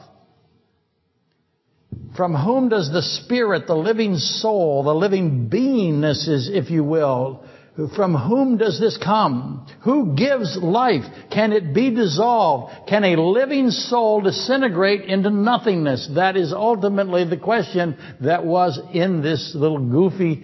[2.17, 7.45] From whom does the spirit, the living soul, the living beingness is, if you will,
[7.87, 9.65] from whom does this come?
[9.83, 11.03] Who gives life?
[11.31, 12.73] Can it be dissolved?
[12.87, 16.11] Can a living soul disintegrate into nothingness?
[16.15, 20.43] That is ultimately the question that was in this little goofy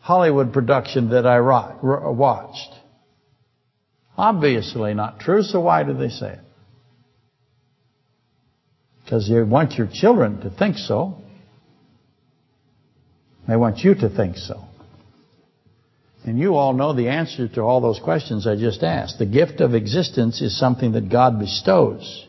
[0.00, 2.74] Hollywood production that I watched.
[4.16, 6.40] Obviously not true, so why do they say it?
[9.04, 11.16] Because you want your children to think so.
[13.48, 14.64] They want you to think so.
[16.28, 19.18] And you all know the answer to all those questions I just asked.
[19.18, 22.26] The gift of existence is something that God bestows.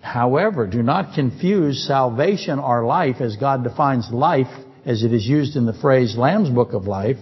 [0.00, 4.46] However, do not confuse salvation or life as God defines life
[4.86, 7.16] as it is used in the phrase Lamb's Book of Life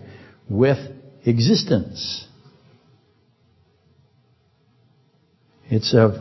[0.50, 0.76] with
[1.24, 2.26] existence.
[5.70, 6.12] It's of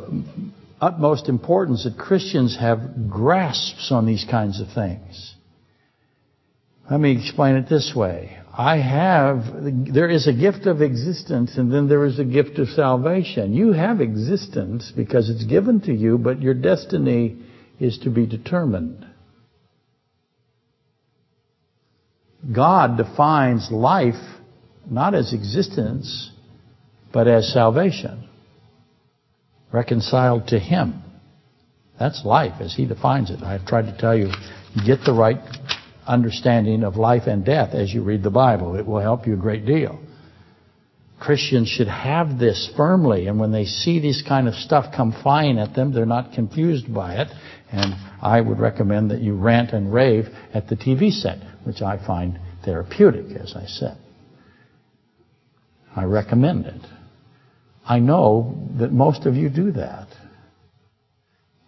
[0.79, 5.35] utmost importance that Christians have grasps on these kinds of things.
[6.89, 8.38] Let me explain it this way.
[8.59, 9.45] I have,
[9.93, 13.53] there is a gift of existence and then there is a gift of salvation.
[13.53, 17.37] You have existence because it's given to you, but your destiny
[17.79, 19.07] is to be determined.
[22.53, 24.21] God defines life
[24.91, 26.29] not as existence,
[27.13, 28.27] but as salvation.
[29.71, 31.01] Reconciled to Him.
[31.97, 33.41] That's life as He defines it.
[33.41, 34.33] I've tried to tell you,
[34.85, 35.39] get the right
[36.09, 38.75] understanding of life and death as you read the Bible.
[38.75, 39.99] It will help you a great deal.
[41.19, 45.59] Christians should have this firmly, and when they see this kind of stuff come flying
[45.59, 47.27] at them, they're not confused by it.
[47.71, 52.03] And I would recommend that you rant and rave at the TV set, which I
[52.05, 53.97] find therapeutic, as I said.
[55.95, 56.81] I recommend it.
[57.85, 60.07] I know that most of you do that.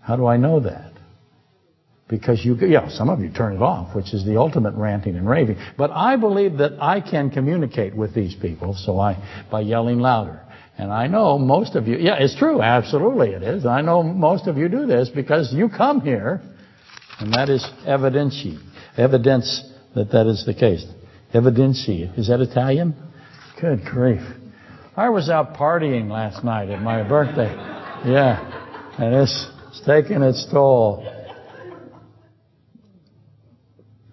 [0.02, 0.91] How do I know that?
[2.12, 5.28] Because you, yeah, some of you turn it off, which is the ultimate ranting and
[5.28, 5.56] raving.
[5.78, 9.16] But I believe that I can communicate with these people, so I,
[9.50, 10.42] by yelling louder.
[10.78, 13.66] And I know most of you, yeah, it's true, absolutely it is.
[13.66, 16.42] I know most of you do this because you come here,
[17.20, 18.46] and that is evidence,
[18.98, 19.64] evidence
[19.96, 20.86] that that is the case.
[21.34, 22.18] Evidenci.
[22.20, 22.94] Is that Italian?
[23.62, 24.22] Good grief.
[24.98, 27.54] I was out partying last night at my birthday.
[28.06, 28.92] Yeah.
[28.98, 31.08] And it's, it's taking its toll.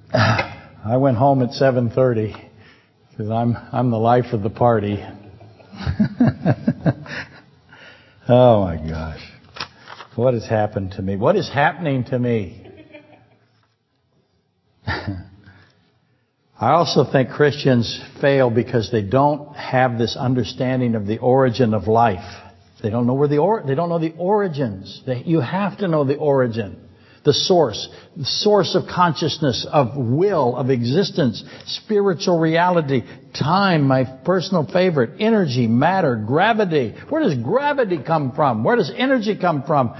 [0.14, 2.48] I went home at 7:30
[3.10, 5.04] because I'm I'm the life of the party.
[8.28, 9.20] oh my gosh.
[10.16, 11.16] What has happened to me?
[11.16, 12.66] What is happening to me?
[14.86, 21.86] I also think Christians fail because they don't have this understanding of the origin of
[21.86, 22.24] life.
[22.82, 25.02] They don't know where the or, they don't know the origins.
[25.06, 26.87] They, you have to know the origin
[27.24, 33.02] the source, the source of consciousness, of will, of existence, spiritual reality,
[33.38, 36.94] time, my personal favorite, energy, matter, gravity.
[37.08, 38.64] Where does gravity come from?
[38.64, 39.94] Where does energy come from?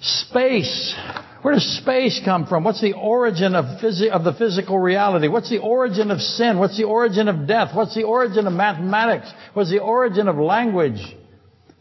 [0.00, 0.94] Space.
[1.42, 2.64] Where does space come from?
[2.64, 5.28] What's the origin of, phys- of the physical reality?
[5.28, 6.58] What's the origin of sin?
[6.58, 7.74] What's the origin of death?
[7.74, 9.32] What's the origin of mathematics?
[9.54, 11.00] What's the origin of language?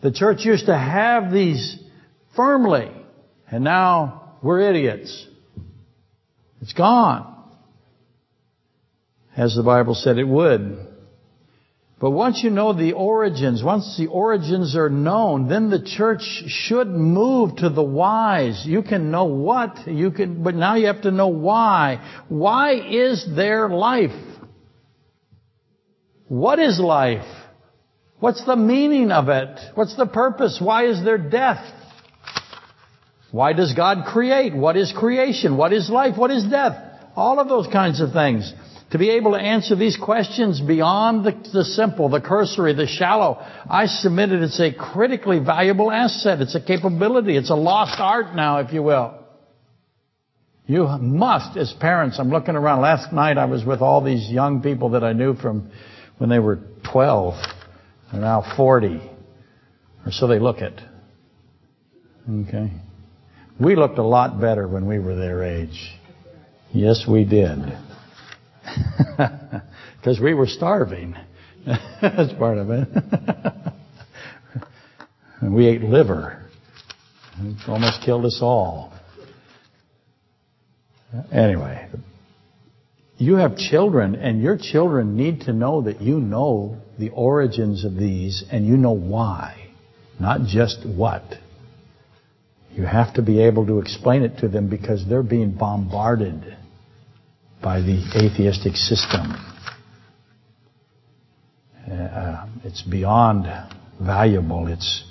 [0.01, 1.79] The church used to have these
[2.35, 2.91] firmly.
[3.49, 5.25] And now we're idiots.
[6.61, 7.33] It's gone.
[9.35, 10.87] As the Bible said it would.
[11.99, 16.87] But once you know the origins, once the origins are known, then the church should
[16.87, 18.63] move to the whys.
[18.65, 22.23] You can know what, you can, but now you have to know why.
[22.29, 24.11] Why is there life?
[26.27, 27.25] What is life?
[28.19, 29.59] What's the meaning of it?
[29.73, 30.59] What's the purpose?
[30.61, 31.65] Why is there death?
[33.37, 34.55] Why does God create?
[34.55, 35.57] What is creation?
[35.57, 36.17] What is life?
[36.17, 36.75] What is death?
[37.15, 38.51] All of those kinds of things.
[38.93, 43.37] To be able to answer these questions beyond the, the, simple, the cursory, the shallow,
[43.69, 46.41] I submitted it's a critically valuable asset.
[46.41, 47.37] It's a capability.
[47.37, 49.13] It's a lost art now, if you will.
[50.65, 52.81] You must, as parents, I'm looking around.
[52.81, 55.69] Last night I was with all these young people that I knew from
[56.17, 56.57] when they were
[56.91, 57.35] 12.
[58.11, 58.99] They're now 40.
[60.07, 60.81] Or so they look it.
[62.27, 62.71] Okay.
[63.59, 65.91] We looked a lot better when we were their age.
[66.73, 67.59] Yes, we did.
[70.07, 71.15] Because we were starving.
[71.65, 72.87] That's part of it.
[75.41, 76.45] and we ate liver.
[77.41, 78.93] It almost killed us all.
[81.29, 81.89] Anyway,
[83.17, 87.95] you have children, and your children need to know that you know the origins of
[87.95, 89.67] these and you know why,
[90.21, 91.23] not just what.
[92.77, 96.55] You have to be able to explain it to them because they're being bombarded
[97.61, 99.33] by the atheistic system.
[101.91, 103.47] Uh, it's beyond
[103.99, 104.67] valuable.
[104.67, 105.03] It's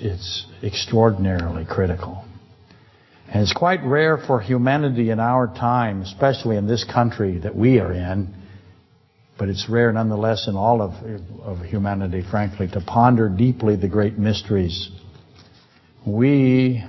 [0.00, 2.24] it's extraordinarily critical.
[3.28, 7.78] And it's quite rare for humanity in our time, especially in this country that we
[7.78, 8.34] are in,
[9.38, 10.94] but it's rare nonetheless in all of,
[11.42, 14.90] of humanity, frankly, to ponder deeply the great mysteries.
[16.16, 16.84] We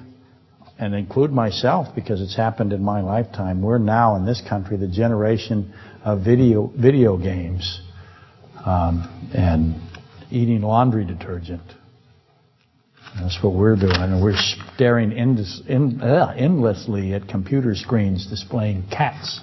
[0.80, 3.61] and include myself because it's happened in my lifetime.
[3.61, 5.74] We're now in this country the generation
[6.05, 7.82] of video video games
[8.65, 9.76] um, and
[10.32, 11.63] eating laundry detergent.
[13.20, 14.38] That's what we're doing, and we're
[14.76, 19.41] staring endless, uh, endlessly at computer screens displaying cats.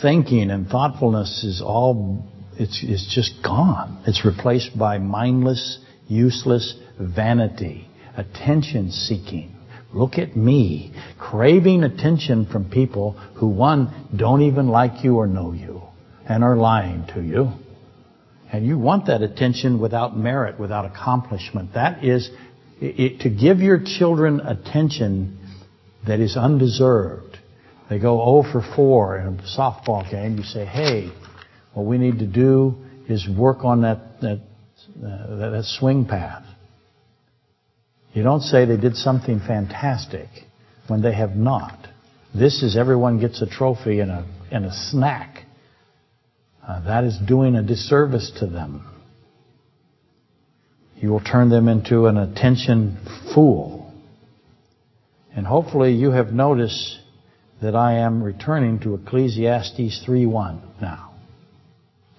[0.00, 2.24] Thinking and thoughtfulness is all
[2.56, 4.02] it's, it's just gone.
[4.06, 9.54] It's replaced by mindless, useless vanity attention seeking.
[9.92, 15.52] Look at me, craving attention from people who, one, don't even like you or know
[15.52, 15.82] you,
[16.28, 17.52] and are lying to you.
[18.52, 21.74] And you want that attention without merit, without accomplishment.
[21.74, 22.28] That is,
[22.80, 25.38] it, to give your children attention
[26.06, 27.38] that is undeserved.
[27.88, 30.38] They go 0 for 4 in a softball game.
[30.38, 31.12] You say, hey,
[31.72, 32.74] what we need to do
[33.08, 34.40] is work on that, that,
[34.98, 36.44] uh, that swing path.
[38.14, 40.28] You don't say they did something fantastic
[40.86, 41.88] when they have not.
[42.32, 45.44] This is everyone gets a trophy and a, and a snack.
[46.66, 48.86] Uh, that is doing a disservice to them.
[50.96, 52.98] You will turn them into an attention
[53.34, 53.92] fool.
[55.34, 57.00] And hopefully you have noticed
[57.60, 61.14] that I am returning to Ecclesiastes 3.1 now.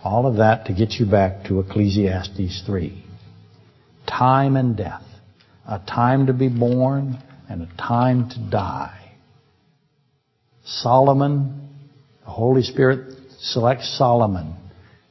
[0.03, 3.03] All of that to get you back to Ecclesiastes 3.
[4.07, 5.03] Time and death
[5.67, 9.13] a time to be born and a time to die.
[10.63, 11.69] Solomon,
[12.23, 14.55] the Holy Spirit selects Solomon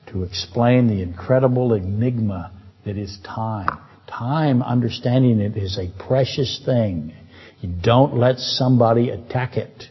[0.09, 2.53] to explain the incredible enigma
[2.85, 3.69] that is time.
[4.09, 7.15] Time, understanding it is a precious thing.
[7.61, 9.85] You don't let somebody attack it.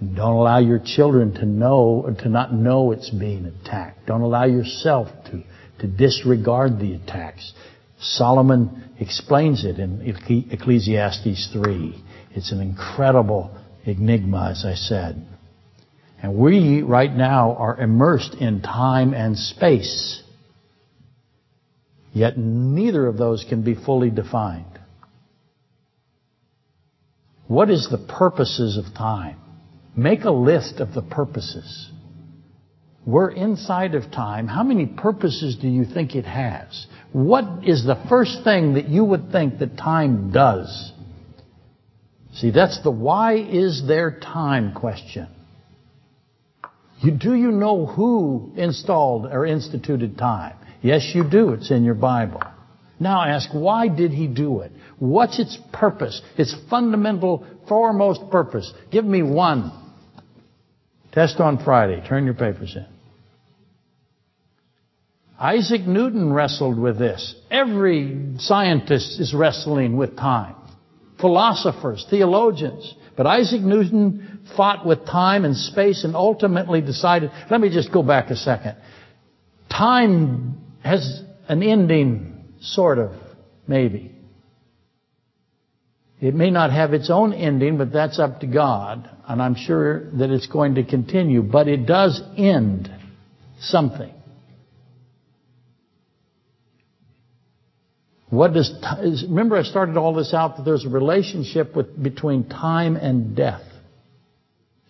[0.00, 4.06] Don't allow your children to know, or to not know it's being attacked.
[4.06, 5.42] Don't allow yourself to,
[5.80, 7.52] to disregard the attacks.
[7.98, 10.02] Solomon explains it in
[10.50, 12.04] Ecclesiastes 3.
[12.32, 15.26] It's an incredible enigma, as I said.
[16.22, 20.22] And we, right now, are immersed in time and space.
[22.12, 24.78] Yet neither of those can be fully defined.
[27.46, 29.38] What is the purposes of time?
[29.94, 31.90] Make a list of the purposes.
[33.06, 34.48] We're inside of time.
[34.48, 36.88] How many purposes do you think it has?
[37.12, 40.92] What is the first thing that you would think that time does?
[42.34, 45.28] See, that's the why is there time question.
[47.00, 50.56] Do you know who installed or instituted time?
[50.82, 51.50] Yes, you do.
[51.50, 52.42] It's in your Bible.
[52.98, 54.72] Now ask, why did he do it?
[54.98, 56.20] What's its purpose?
[56.36, 58.72] Its fundamental, foremost purpose.
[58.90, 59.70] Give me one.
[61.12, 62.02] Test on Friday.
[62.08, 62.95] Turn your papers in.
[65.38, 67.34] Isaac Newton wrestled with this.
[67.50, 70.54] Every scientist is wrestling with time.
[71.20, 72.94] philosophers, theologians.
[73.16, 78.02] But Isaac Newton fought with time and space and ultimately decided, let me just go
[78.02, 78.76] back a second.
[79.70, 83.12] Time has an ending, sort of,
[83.66, 84.12] maybe.
[86.20, 89.08] It may not have its own ending, but that's up to God.
[89.26, 91.42] And I'm sure that it's going to continue.
[91.42, 92.90] But it does end
[93.60, 94.12] something.
[98.28, 98.72] What does
[99.28, 103.62] remember I started all this out that there's a relationship with, between time and death.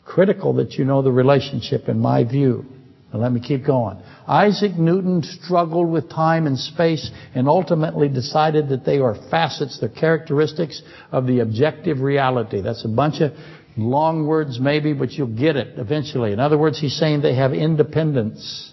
[0.05, 2.65] Critical that you know the relationship in my view.
[3.13, 3.99] Now let me keep going.
[4.27, 9.89] Isaac Newton struggled with time and space and ultimately decided that they are facets, they're
[9.89, 10.83] characteristics
[11.13, 12.63] of the objective reality.
[12.63, 13.33] That's a bunch of
[13.77, 16.33] long words maybe, but you'll get it eventually.
[16.33, 18.73] In other words, he's saying they have independence.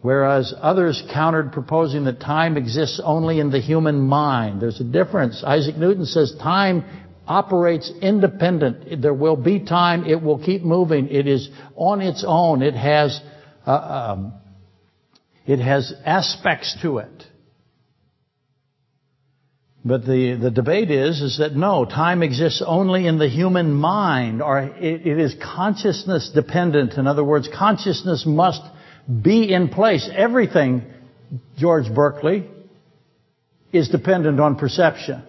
[0.00, 4.62] Whereas others countered proposing that time exists only in the human mind.
[4.62, 5.42] There's a difference.
[5.44, 6.84] Isaac Newton says time
[7.26, 9.02] operates independent.
[9.02, 10.04] There will be time.
[10.04, 11.08] It will keep moving.
[11.08, 12.62] It is on its own.
[12.62, 13.20] It has,
[13.66, 13.72] uh,
[14.16, 14.34] um,
[15.46, 17.24] it has aspects to it.
[19.84, 24.42] But the, the debate is, is that no, time exists only in the human mind,
[24.42, 26.94] or it, it is consciousness dependent.
[26.94, 28.60] In other words, consciousness must
[29.08, 30.08] be in place.
[30.14, 30.82] Everything,
[31.56, 32.48] George Berkeley,
[33.72, 35.22] is dependent on perception.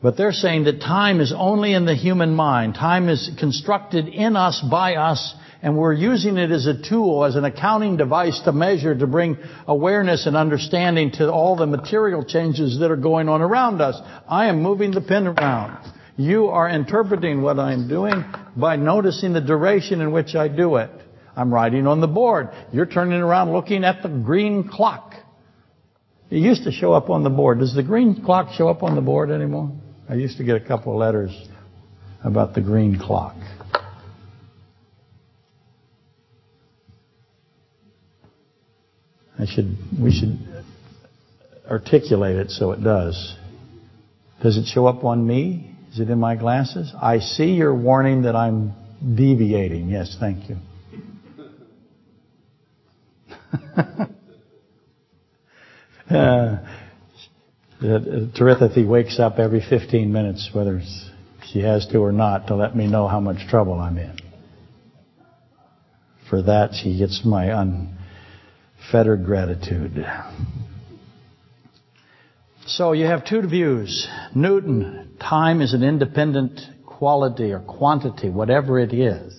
[0.00, 2.74] But they're saying that time is only in the human mind.
[2.74, 7.34] Time is constructed in us, by us, and we're using it as a tool, as
[7.34, 12.78] an accounting device to measure, to bring awareness and understanding to all the material changes
[12.78, 14.00] that are going on around us.
[14.28, 15.92] I am moving the pen around.
[16.18, 18.24] You are interpreting what I'm doing
[18.56, 20.90] by noticing the duration in which I do it.
[21.36, 22.48] I'm writing on the board.
[22.72, 25.14] You're turning around looking at the green clock.
[26.28, 27.60] It used to show up on the board.
[27.60, 29.70] Does the green clock show up on the board anymore?
[30.08, 31.30] I used to get a couple of letters
[32.24, 33.36] about the green clock.
[39.38, 40.64] I should, we should
[41.70, 43.36] articulate it so it does.
[44.42, 45.76] Does it show up on me?
[45.98, 46.92] Is it in my glasses?
[47.02, 48.72] I see your warning that I'm
[49.16, 49.88] deviating.
[49.88, 50.54] Yes, thank you.
[56.16, 56.58] uh,
[57.82, 60.80] Teritha wakes up every 15 minutes, whether
[61.52, 64.16] she has to or not, to let me know how much trouble I'm in.
[66.30, 67.46] For that, she gets my
[68.86, 70.06] unfettered gratitude.
[72.68, 74.06] So you have two views.
[74.34, 79.34] Newton, time is an independent quality or quantity, whatever it is.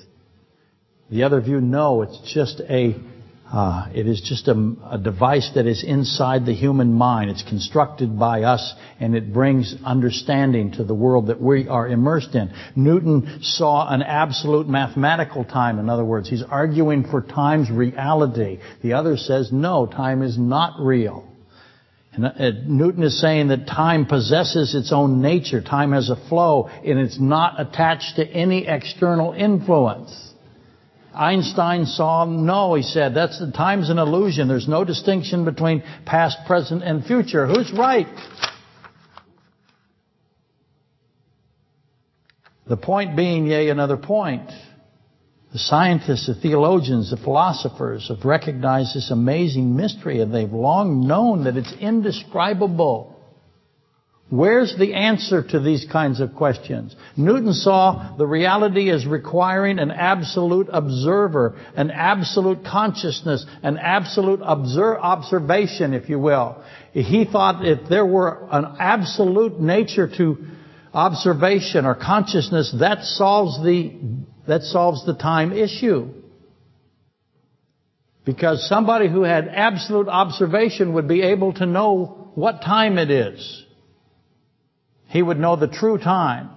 [1.11, 2.95] The other view, no, it's just a
[3.51, 7.31] uh, it is just a, a, device that is inside the human mind.
[7.31, 12.35] It's constructed by us and it brings understanding to the world that we are immersed
[12.35, 12.51] in.
[12.75, 15.79] Newton saw an absolute mathematical time.
[15.79, 18.59] In other words, he's arguing for time's reality.
[18.83, 21.28] The other says, no, time is not real.
[22.11, 22.31] And uh,
[22.65, 25.61] Newton is saying that time possesses its own nature.
[25.61, 30.33] Time has a flow and it's not attached to any external influence.
[31.13, 34.47] Einstein saw, no, he said, that's the time's an illusion.
[34.47, 37.47] There's no distinction between past, present, and future.
[37.47, 38.07] Who's right?
[42.67, 44.51] The point being, yea, another point.
[45.51, 51.45] The scientists, the theologians, the philosophers have recognized this amazing mystery and they've long known
[51.45, 53.15] that it's indescribable.
[54.29, 56.95] Where's the answer to these kinds of questions?
[57.17, 65.95] Newton saw the reality as requiring an absolute observer, an absolute consciousness, an absolute observation,
[65.95, 66.63] if you will.
[66.93, 70.37] He thought if there were an absolute nature to
[70.93, 73.95] observation or consciousness, that solves the,
[74.49, 76.09] that solves the time issue.
[78.25, 83.65] Because somebody who had absolute observation would be able to know what time it is.
[85.07, 86.49] He would know the true time.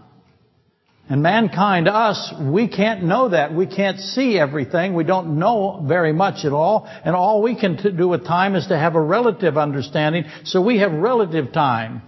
[1.10, 3.54] And mankind, us, we can't know that.
[3.54, 4.94] We can't see everything.
[4.94, 6.88] We don't know very much at all.
[7.04, 10.24] And all we can do with time is to have a relative understanding.
[10.44, 12.00] So we have relative time.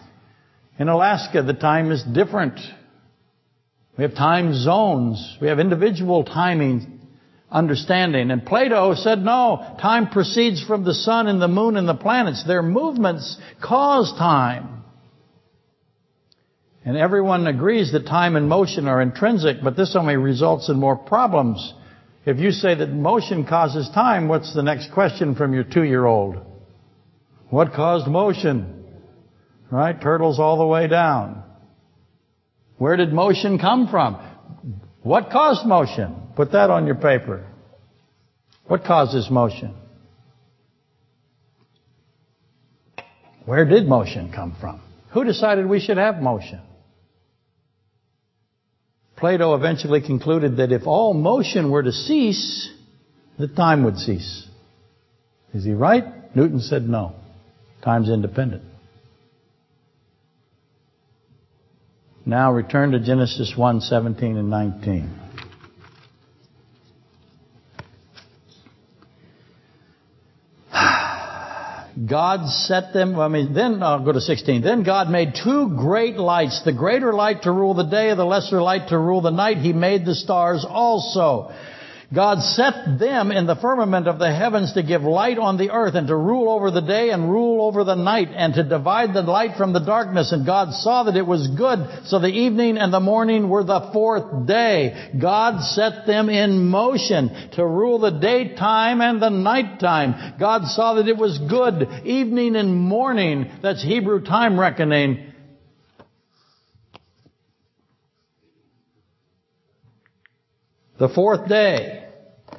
[0.78, 2.58] In Alaska, the time is different.
[3.96, 5.38] We have time zones.
[5.40, 6.94] We have individual timing
[7.50, 8.32] understanding.
[8.32, 12.44] And Plato said, no, time proceeds from the sun and the moon and the planets.
[12.44, 14.82] Their movements cause time.
[16.84, 20.96] And everyone agrees that time and motion are intrinsic, but this only results in more
[20.96, 21.72] problems.
[22.26, 26.36] If you say that motion causes time, what's the next question from your two-year-old?
[27.48, 28.84] What caused motion?
[29.70, 29.98] Right?
[29.98, 31.42] Turtles all the way down.
[32.84, 34.16] Where did motion come from?
[35.02, 36.14] What caused motion?
[36.36, 37.46] Put that on your paper.
[38.66, 39.74] What causes motion?
[43.46, 44.82] Where did motion come from?
[45.14, 46.60] Who decided we should have motion?
[49.16, 52.70] Plato eventually concluded that if all motion were to cease,
[53.38, 54.46] the time would cease.
[55.54, 56.04] Is he right?
[56.36, 57.14] Newton said no.
[57.82, 58.73] Time's independent.
[62.26, 65.20] Now return to Genesis 1, 17 and 19.
[72.08, 74.62] God set them, I mean, then I'll go to 16.
[74.62, 78.62] Then God made two great lights, the greater light to rule the day, the lesser
[78.62, 79.58] light to rule the night.
[79.58, 81.52] He made the stars also.
[82.14, 85.94] God set them in the firmament of the heavens to give light on the earth
[85.94, 89.22] and to rule over the day and rule over the night and to divide the
[89.22, 90.30] light from the darkness.
[90.30, 92.06] And God saw that it was good.
[92.06, 95.10] So the evening and the morning were the fourth day.
[95.20, 100.34] God set them in motion to rule the daytime and the nighttime.
[100.38, 102.06] God saw that it was good.
[102.06, 103.50] Evening and morning.
[103.60, 105.32] That's Hebrew time reckoning.
[110.98, 112.03] The fourth day.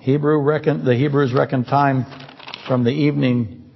[0.06, 2.06] Hebrew reckon, the Hebrews reckon time
[2.68, 3.72] from the evening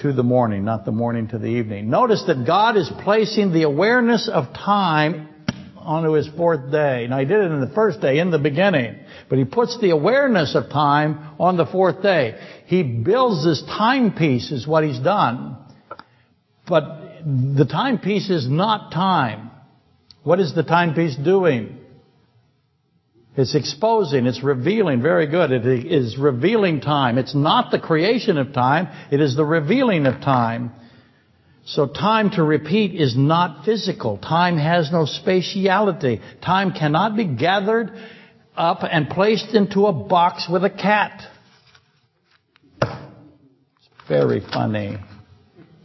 [0.00, 1.88] to the morning, not the morning to the evening.
[1.88, 5.30] Notice that God is placing the awareness of time
[5.78, 7.06] onto his fourth day.
[7.08, 8.98] Now he did it in the first day, in the beginning.
[9.30, 12.38] But he puts the awareness of time on the fourth day.
[12.66, 15.56] He builds this timepiece is what he's done.
[16.68, 16.84] But
[17.24, 19.50] the timepiece is not time.
[20.22, 21.78] What is the timepiece doing?
[23.36, 25.02] It's exposing, it's revealing.
[25.02, 25.52] Very good.
[25.52, 27.18] It is revealing time.
[27.18, 30.72] It's not the creation of time, it is the revealing of time.
[31.66, 34.18] So time to repeat is not physical.
[34.18, 36.20] Time has no spatiality.
[36.40, 37.90] Time cannot be gathered
[38.56, 41.22] up and placed into a box with a cat.
[42.80, 44.96] It's very funny.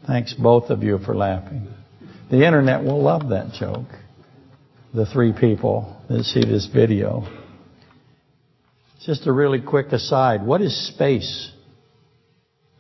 [0.05, 1.67] Thanks both of you for laughing.
[2.29, 3.87] The internet will love that joke.
[4.93, 7.40] The three people that see this video.
[9.05, 10.45] Just a really quick aside.
[10.45, 11.51] What is space?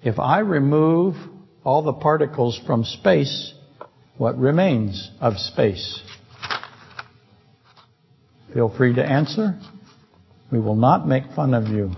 [0.03, 1.15] If I remove
[1.63, 3.53] all the particles from space,
[4.17, 5.99] what remains of space?
[8.53, 9.59] Feel free to answer.
[10.51, 11.91] We will not make fun of you.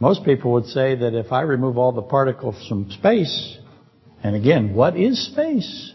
[0.00, 3.58] Most people would say that if I remove all the particles from space,
[4.22, 5.92] and again, what is space?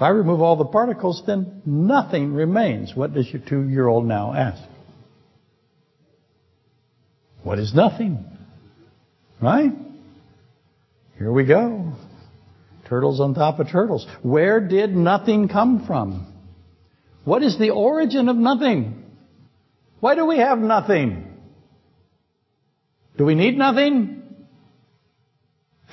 [0.00, 2.96] If I remove all the particles, then nothing remains.
[2.96, 4.62] What does your two-year-old now ask?
[7.42, 8.24] What is nothing?
[9.42, 9.72] Right?
[11.18, 11.92] Here we go.
[12.88, 14.06] Turtles on top of turtles.
[14.22, 16.32] Where did nothing come from?
[17.24, 19.04] What is the origin of nothing?
[20.00, 21.30] Why do we have nothing?
[23.18, 24.22] Do we need nothing?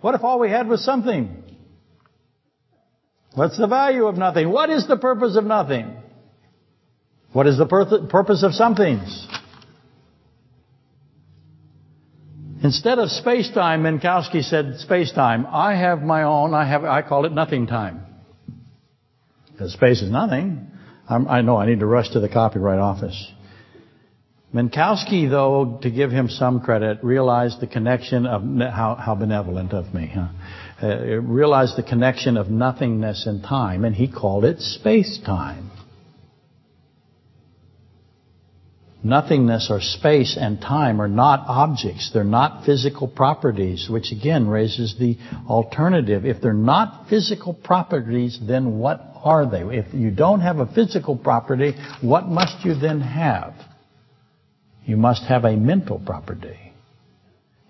[0.00, 1.42] what if all we had was something?
[3.34, 4.50] What's the value of nothing?
[4.50, 5.96] What is the purpose of nothing?
[7.32, 9.26] What is the purpose of somethings?
[12.62, 15.46] Instead of space-time, Minkowski said space-time.
[15.50, 18.02] I have my own, I have, I call it nothing time.
[19.50, 20.68] Because space is nothing.
[21.08, 23.32] I'm, i know I need to rush to the copyright office.
[24.54, 30.12] Minkowski, though, to give him some credit, realized the connection of, how, benevolent of me,
[30.14, 30.28] huh?
[30.82, 35.70] uh, realized the connection of nothingness and time, and he called it space-time.
[39.02, 42.10] Nothingness or space and time are not objects.
[42.12, 45.16] They're not physical properties, which again raises the
[45.48, 46.24] alternative.
[46.24, 49.62] If they're not physical properties, then what are they?
[49.76, 53.54] If you don't have a physical property, what must you then have?
[54.84, 56.58] You must have a mental property.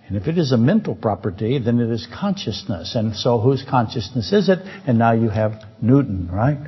[0.07, 2.95] And if it is a mental property, then it is consciousness.
[2.95, 4.59] And so whose consciousness is it?
[4.87, 6.59] And now you have Newton, right?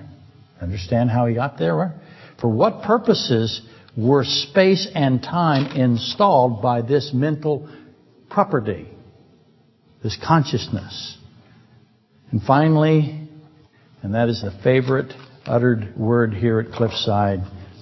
[0.61, 1.95] Understand how he got there?
[2.41, 3.61] For what purposes
[3.97, 7.69] were space and time installed by this mental
[8.31, 8.89] property?
[10.03, 11.19] This consciousness.
[12.31, 13.29] And finally,
[14.03, 15.13] and that is the favorite
[15.47, 17.41] uttered word here at Cliffside,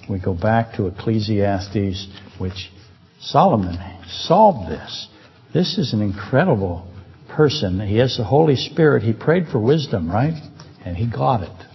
[0.09, 2.07] we go back to Ecclesiastes,
[2.39, 2.71] which
[3.19, 3.77] Solomon
[4.07, 5.07] solved this.
[5.53, 6.87] This is an incredible
[7.29, 7.79] person.
[7.79, 9.03] He has the Holy Spirit.
[9.03, 10.41] He prayed for wisdom, right?
[10.85, 11.65] And he got it.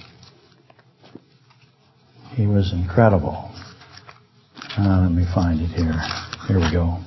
[2.34, 3.50] He was incredible.
[4.76, 6.00] Uh, let me find it here.
[6.46, 6.98] Here we go.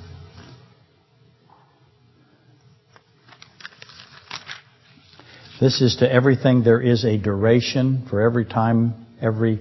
[5.60, 9.60] This is to everything there is a duration for every time, every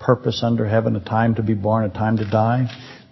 [0.00, 2.68] purpose under heaven, a time to be born, a time to die.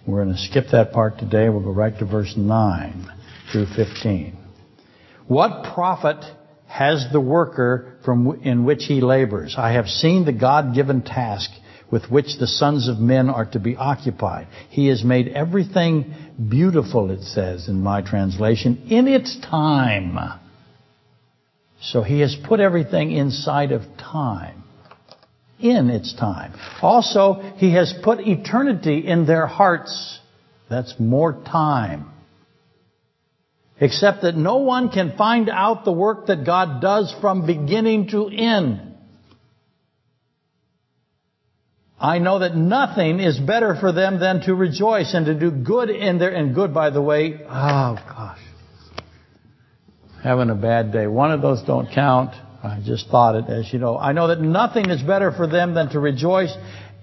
[0.07, 1.49] We're going to skip that part today.
[1.49, 3.11] We'll go right to verse 9
[3.51, 4.37] through 15.
[5.27, 6.23] What profit
[6.67, 9.55] has the worker from in which he labors?
[9.57, 11.51] I have seen the God-given task
[11.91, 14.47] with which the sons of men are to be occupied.
[14.69, 16.13] He has made everything
[16.49, 20.17] beautiful, it says in my translation, in its time.
[21.81, 24.60] So he has put everything inside of time.
[25.61, 26.53] In its time.
[26.81, 30.19] Also, he has put eternity in their hearts.
[30.69, 32.11] That's more time.
[33.79, 38.27] Except that no one can find out the work that God does from beginning to
[38.27, 38.91] end.
[41.99, 45.91] I know that nothing is better for them than to rejoice and to do good
[45.91, 48.39] in their, and good by the way, oh gosh.
[50.23, 51.05] Having a bad day.
[51.05, 52.33] One of those don't count.
[52.63, 53.97] I just thought it, as you know.
[53.97, 56.55] I know that nothing is better for them than to rejoice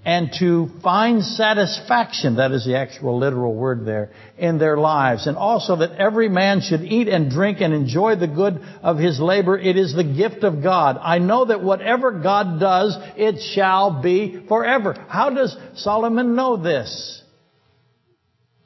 [0.05, 5.27] and to find satisfaction, that is the actual literal word there, in their lives.
[5.27, 9.19] And also that every man should eat and drink and enjoy the good of his
[9.19, 9.57] labor.
[9.57, 10.97] It is the gift of God.
[11.01, 14.93] I know that whatever God does, it shall be forever.
[15.09, 17.21] How does Solomon know this?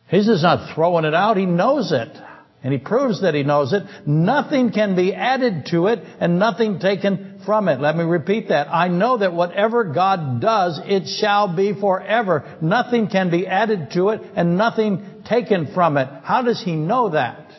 [0.10, 2.16] He's just not throwing it out, he knows it.
[2.64, 3.84] And he proves that he knows it.
[4.05, 7.82] Nothing can be added to it and nothing taken from it.
[7.82, 8.74] Let me repeat that.
[8.74, 12.57] I know that whatever God does, it shall be forever.
[12.61, 16.07] Nothing can be added to it and nothing taken from it.
[16.24, 17.49] How does he know that?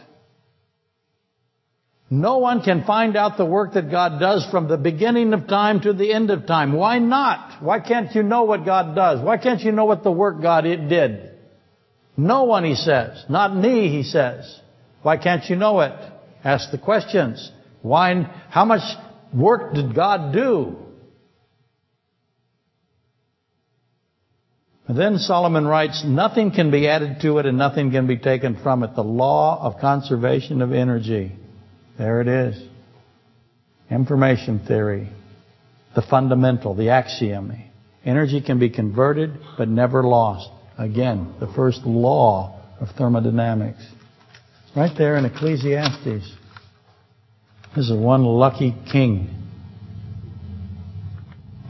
[2.08, 5.80] No one can find out the work that God does from the beginning of time
[5.80, 6.72] to the end of time.
[6.72, 7.62] Why not?
[7.62, 9.20] Why can't you know what God does?
[9.20, 11.30] Why can't you know what the work God did?
[12.16, 13.24] No one, he says.
[13.28, 14.60] Not me, he says.
[15.04, 15.92] Why can't you know it?
[16.42, 17.52] Ask the questions.
[17.82, 18.80] Why, how much
[19.34, 20.76] work did God do?
[24.88, 28.56] And then Solomon writes, nothing can be added to it and nothing can be taken
[28.62, 28.94] from it.
[28.94, 31.32] The law of conservation of energy.
[31.98, 32.66] There it is.
[33.90, 35.10] Information theory.
[35.94, 37.52] The fundamental, the axiom.
[38.06, 40.48] Energy can be converted but never lost.
[40.78, 43.84] Again, the first law of thermodynamics.
[44.76, 46.32] Right there in Ecclesiastes.
[47.76, 49.30] This is one lucky king.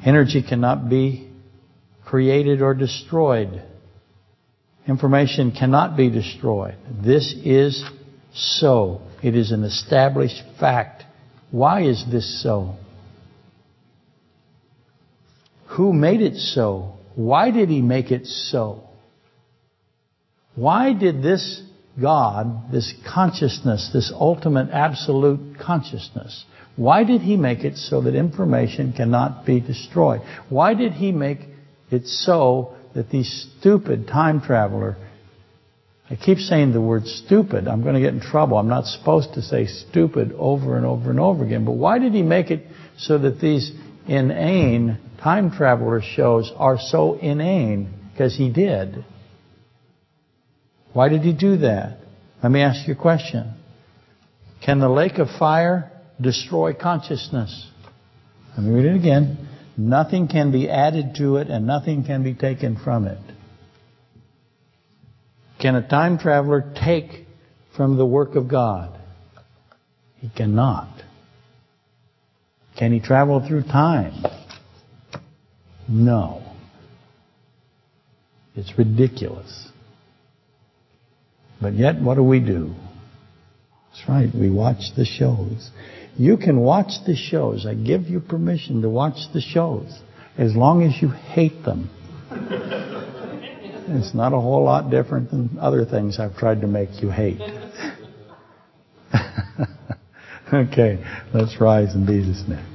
[0.07, 1.31] Energy cannot be
[2.07, 3.63] created or destroyed.
[4.89, 6.77] Information cannot be destroyed.
[7.05, 7.85] This is
[8.33, 9.03] so.
[9.23, 11.05] It is an established fact.
[11.51, 12.77] Why is this so?
[15.77, 16.95] Who made it so?
[17.17, 18.85] Why did he make it so?
[20.55, 21.63] Why did this
[22.01, 26.45] God, this consciousness, this ultimate absolute consciousness,
[26.77, 30.21] why did He make it so that information cannot be destroyed?
[30.49, 31.39] Why did He make
[31.91, 34.97] it so that these stupid time traveler,
[36.11, 38.59] I keep saying the word stupid, I'm going to get in trouble.
[38.59, 41.65] I'm not supposed to say stupid over and over and over again.
[41.65, 42.67] But why did He make it
[42.99, 43.71] so that these
[44.09, 47.95] inane time traveler shows are so inane?
[48.13, 49.05] Because He did.
[50.95, 51.99] Why did he do that?
[52.43, 53.53] Let me ask you a question.
[54.65, 55.91] Can the lake of fire
[56.21, 57.69] destroy consciousness?
[58.57, 59.49] Let me read it again.
[59.77, 63.19] Nothing can be added to it and nothing can be taken from it.
[65.61, 67.27] Can a time traveler take
[67.77, 68.97] from the work of God?
[70.19, 71.03] He cannot.
[72.79, 74.25] Can he travel through time?
[75.89, 76.43] No.
[78.55, 79.69] It's ridiculous.
[81.65, 82.75] But yet, what do we do?
[83.89, 85.71] That's right, we watch the shows.
[86.15, 87.65] You can watch the shows.
[87.65, 89.99] I give you permission to watch the shows
[90.37, 91.89] as long as you hate them.
[93.89, 97.41] it's not a whole lot different than other things I've tried to make you hate.
[100.53, 101.03] okay,
[101.33, 102.74] let's rise in Jesus' name.